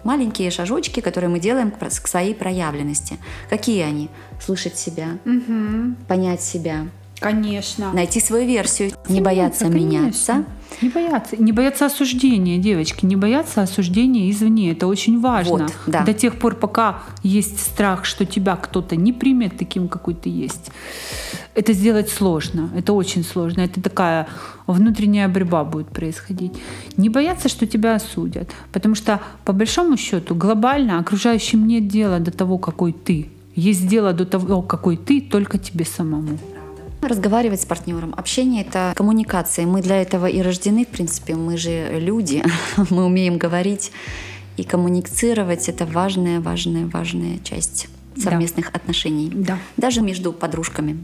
Маленькие 0.04 0.52
шажочки, 0.52 1.00
которые 1.00 1.30
мы 1.30 1.40
делаем 1.40 1.72
к 1.72 2.08
своей 2.08 2.34
проявленности. 2.34 3.18
Какие 3.50 3.84
они? 3.84 4.10
Слышать 4.40 4.78
себя, 4.78 5.18
угу. 5.26 5.96
понять 6.08 6.42
себя. 6.42 6.88
Конечно. 7.22 7.94
Найти 7.94 8.20
свою 8.20 8.48
версию, 8.48 8.92
не 9.08 9.22
бояться 9.22 9.66
конечно. 9.66 9.86
меняться. 9.86 10.46
Не 10.82 10.90
бояться. 10.90 11.36
Не 11.38 11.52
бояться 11.52 11.86
осуждения, 11.86 12.58
девочки. 12.58 13.06
Не 13.06 13.16
бояться 13.16 13.62
осуждения 13.62 14.32
извне. 14.32 14.72
Это 14.72 14.88
очень 14.88 15.22
важно. 15.22 15.52
Вот, 15.52 15.74
да. 15.86 16.04
До 16.04 16.14
тех 16.14 16.40
пор, 16.40 16.56
пока 16.56 17.04
есть 17.22 17.60
страх, 17.60 18.06
что 18.06 18.26
тебя 18.26 18.56
кто-то 18.56 18.96
не 18.96 19.14
примет 19.14 19.58
таким, 19.58 19.88
какой 19.88 20.16
ты 20.16 20.30
есть. 20.30 20.72
Это 21.54 21.74
сделать 21.74 22.10
сложно. 22.10 22.70
Это 22.76 22.94
очень 22.94 23.24
сложно. 23.24 23.62
Это 23.62 23.82
такая 23.82 24.28
внутренняя 24.66 25.28
борьба 25.28 25.64
будет 25.64 25.90
происходить. 25.90 26.54
Не 26.98 27.10
бояться, 27.10 27.50
что 27.50 27.68
тебя 27.68 27.96
осудят. 27.96 28.50
Потому 28.72 28.96
что, 28.96 29.20
по 29.46 29.54
большому 29.54 29.98
счету, 29.98 30.34
глобально 30.34 30.98
окружающим 30.98 31.68
нет 31.68 31.88
дела 31.88 32.20
до 32.20 32.32
того, 32.32 32.58
какой 32.58 32.94
ты. 32.94 33.30
Есть 33.56 33.88
дело 33.88 34.14
до 34.14 34.26
того, 34.26 34.62
какой 34.62 34.98
ты, 34.98 35.22
только 35.22 35.58
тебе 35.58 35.86
самому. 35.86 36.40
Разговаривать 37.02 37.62
с 37.62 37.66
партнером. 37.66 38.14
Общение— 38.16 38.64
это 38.68 38.94
коммуникация. 38.96 39.66
Мы 39.66 39.82
для 39.82 40.02
этого 40.02 40.28
и 40.28 40.42
рождены, 40.42 40.86
в 40.86 40.90
принципе. 40.90 41.36
Мы 41.36 41.58
же 41.58 42.00
люди. 42.00 42.44
Мы 42.90 43.06
умеем 43.06 43.38
говорить. 43.38 43.92
И 44.58 44.64
коммуницировать— 44.64 45.68
это 45.70 45.86
важная, 45.86 46.40
важная, 46.40 46.86
важная 46.86 47.40
часть 47.40 47.88
совместных 48.18 48.66
да. 48.66 48.72
отношений. 48.74 49.32
Да. 49.34 49.58
Даже 49.78 50.02
между 50.02 50.34
подружками. 50.34 51.04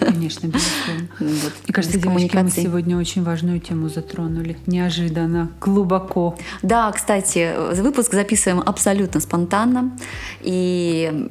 Конечно, 0.00 0.46
безусловно. 0.46 1.08
Вот. 1.20 1.52
Мне 1.64 1.72
кажется, 1.72 1.98
девочки, 1.98 2.36
мы 2.36 2.50
сегодня 2.50 2.96
очень 2.96 3.22
важную 3.22 3.60
тему 3.60 3.88
затронули. 3.88 4.56
Неожиданно, 4.66 5.50
глубоко. 5.60 6.36
Да, 6.62 6.90
кстати, 6.90 7.52
выпуск 7.80 8.12
записываем 8.12 8.62
абсолютно 8.64 9.20
спонтанно. 9.20 9.92
И 10.40 11.28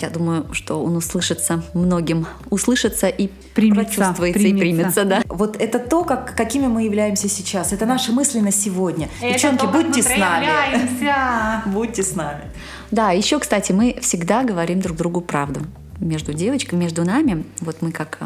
я 0.00 0.10
думаю, 0.10 0.46
что 0.52 0.82
он 0.82 0.96
услышится 0.96 1.62
многим, 1.74 2.26
услышится 2.50 3.08
и 3.08 3.28
примется, 3.54 3.96
прочувствуется 3.96 4.38
примется. 4.38 4.56
и 4.56 4.60
примется, 4.60 5.04
да. 5.04 5.22
Вот 5.28 5.60
это 5.60 5.78
то, 5.78 6.04
как, 6.04 6.34
какими 6.36 6.66
мы 6.66 6.84
являемся 6.84 7.28
сейчас. 7.28 7.72
Это 7.72 7.86
наши 7.86 8.12
мысли 8.12 8.40
на 8.40 8.50
сегодня. 8.50 9.08
Это 9.20 9.34
Девчонки, 9.34 9.60
то, 9.60 9.68
будьте 9.68 10.02
с 10.02 10.16
нами. 10.16 10.48
Будьте 11.66 12.02
с 12.02 12.14
нами. 12.14 12.50
Да, 12.90 13.10
еще, 13.10 13.38
кстати, 13.38 13.72
мы 13.72 13.96
всегда 14.00 14.44
говорим 14.44 14.80
друг 14.80 14.96
другу 14.96 15.20
правду 15.20 15.60
между 16.00 16.32
девочками, 16.32 16.80
между 16.82 17.04
нами. 17.04 17.44
Вот 17.60 17.80
мы 17.80 17.92
как 17.92 18.18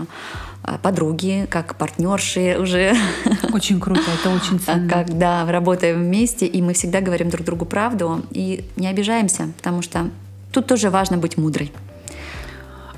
э, 0.64 0.78
подруги, 0.82 1.46
как 1.50 1.76
партнерши 1.76 2.56
уже. 2.58 2.94
Очень 3.52 3.80
круто, 3.80 4.02
это 4.20 4.30
очень 4.30 4.58
ценно. 4.58 4.88
Когда 4.88 5.50
работаем 5.50 5.96
вместе, 5.96 6.46
и 6.46 6.62
мы 6.62 6.74
всегда 6.74 7.00
говорим 7.00 7.30
друг 7.30 7.44
другу 7.46 7.64
правду 7.64 8.22
и 8.30 8.64
не 8.76 8.88
обижаемся, 8.88 9.48
потому 9.56 9.82
что 9.82 10.10
Тут 10.52 10.66
тоже 10.66 10.90
важно 10.90 11.16
быть 11.18 11.36
мудрой. 11.36 11.72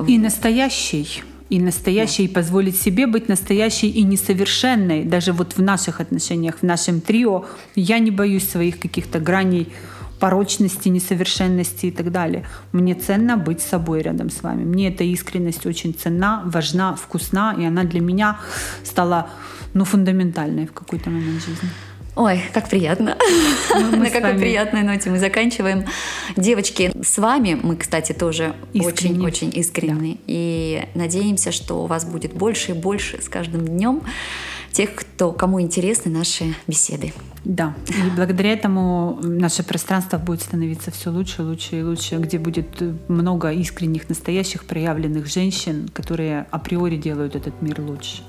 И 0.07 0.19
настоящей 0.19 1.23
и 1.51 1.59
настоящей, 1.59 2.27
да. 2.27 2.31
и 2.31 2.35
позволить 2.35 2.81
себе 2.81 3.07
быть 3.07 3.29
настоящей 3.29 3.91
и 3.91 4.05
несовершенной. 4.05 5.05
Даже 5.05 5.33
вот 5.33 5.57
в 5.57 5.63
наших 5.63 6.01
отношениях, 6.01 6.59
в 6.59 6.63
нашем 6.63 7.01
трио, 7.01 7.45
я 7.75 7.99
не 7.99 8.13
боюсь 8.13 8.49
своих 8.49 8.79
каких-то 8.79 9.19
граней 9.19 9.69
порочности, 10.21 10.89
несовершенности 10.89 11.87
и 11.87 11.91
так 11.91 12.13
далее. 12.13 12.47
Мне 12.73 12.95
ценно 12.95 13.37
быть 13.37 13.61
собой 13.61 14.03
рядом 14.03 14.31
с 14.31 14.43
вами. 14.43 14.65
Мне 14.65 14.89
эта 14.89 15.03
искренность 15.03 15.67
очень 15.67 15.93
ценна, 15.93 16.43
важна, 16.45 16.95
вкусна, 16.95 17.57
и 17.59 17.65
она 17.65 17.85
для 17.85 18.01
меня 18.01 18.39
стала 18.85 19.29
ну, 19.75 19.85
фундаментальной 19.85 20.67
в 20.67 20.73
какой-то 20.73 21.11
момент 21.11 21.43
жизни. 21.43 21.69
Ой, 22.21 22.43
как 22.53 22.69
приятно. 22.69 23.17
Ну, 23.75 23.97
На 23.97 24.11
какой 24.11 24.35
приятной 24.35 24.83
ноте 24.83 25.09
мы 25.09 25.19
заканчиваем. 25.19 25.87
Девочки, 26.37 26.93
с 27.03 27.17
вами 27.17 27.59
мы, 27.61 27.77
кстати, 27.77 28.13
тоже 28.13 28.55
очень-очень 28.75 29.51
искренне. 29.55 30.19
И 30.27 30.87
надеемся, 30.95 31.51
что 31.51 31.83
у 31.83 31.87
вас 31.87 32.05
будет 32.05 32.35
больше 32.35 32.73
и 32.73 32.75
больше 32.75 33.23
с 33.23 33.29
каждым 33.31 33.67
днем 33.67 34.03
тех, 34.71 34.95
кто, 34.95 35.33
кому 35.33 35.63
интересны 35.63 36.11
наши 36.11 36.55
беседы. 36.67 37.15
Да, 37.47 37.75
и 37.89 38.15
благодаря 38.15 38.53
этому 38.53 39.19
наше 39.23 39.63
пространство 39.63 40.19
будет 40.19 40.43
становиться 40.43 40.91
все 40.91 41.09
лучше, 41.09 41.43
лучше 41.43 41.81
и 41.81 41.83
лучше, 41.83 42.17
где 42.17 42.39
будет 42.39 42.83
много 43.09 43.51
искренних, 43.51 44.11
настоящих, 44.11 44.67
проявленных 44.67 45.27
женщин, 45.27 45.89
которые 45.95 46.47
априори 46.51 46.97
делают 46.97 47.35
этот 47.35 47.63
мир 47.63 47.81
лучше 47.81 48.23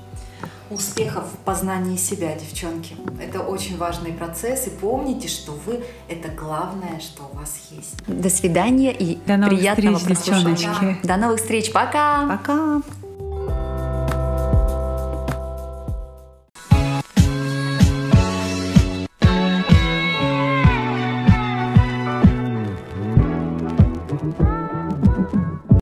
успехов 0.74 1.24
в 1.24 1.36
познании 1.44 1.96
себя, 1.96 2.34
девчонки. 2.34 2.96
Это 3.20 3.40
очень 3.40 3.76
важный 3.76 4.12
процесс. 4.12 4.66
И 4.66 4.70
помните, 4.70 5.28
что 5.28 5.52
вы— 5.66 5.84
это 6.08 6.28
главное, 6.28 7.00
что 7.00 7.28
у 7.32 7.36
вас 7.36 7.58
есть. 7.70 7.96
До 8.06 8.30
свидания 8.30 8.92
и 8.92 9.18
До 9.26 9.38
приятного 9.46 9.98
встреч, 9.98 10.18
прослушивания. 10.18 10.98
До 11.02 11.16
новых 11.16 11.40
встреч. 11.40 11.72
Пока! 11.72 12.26
Пока! 12.26 12.82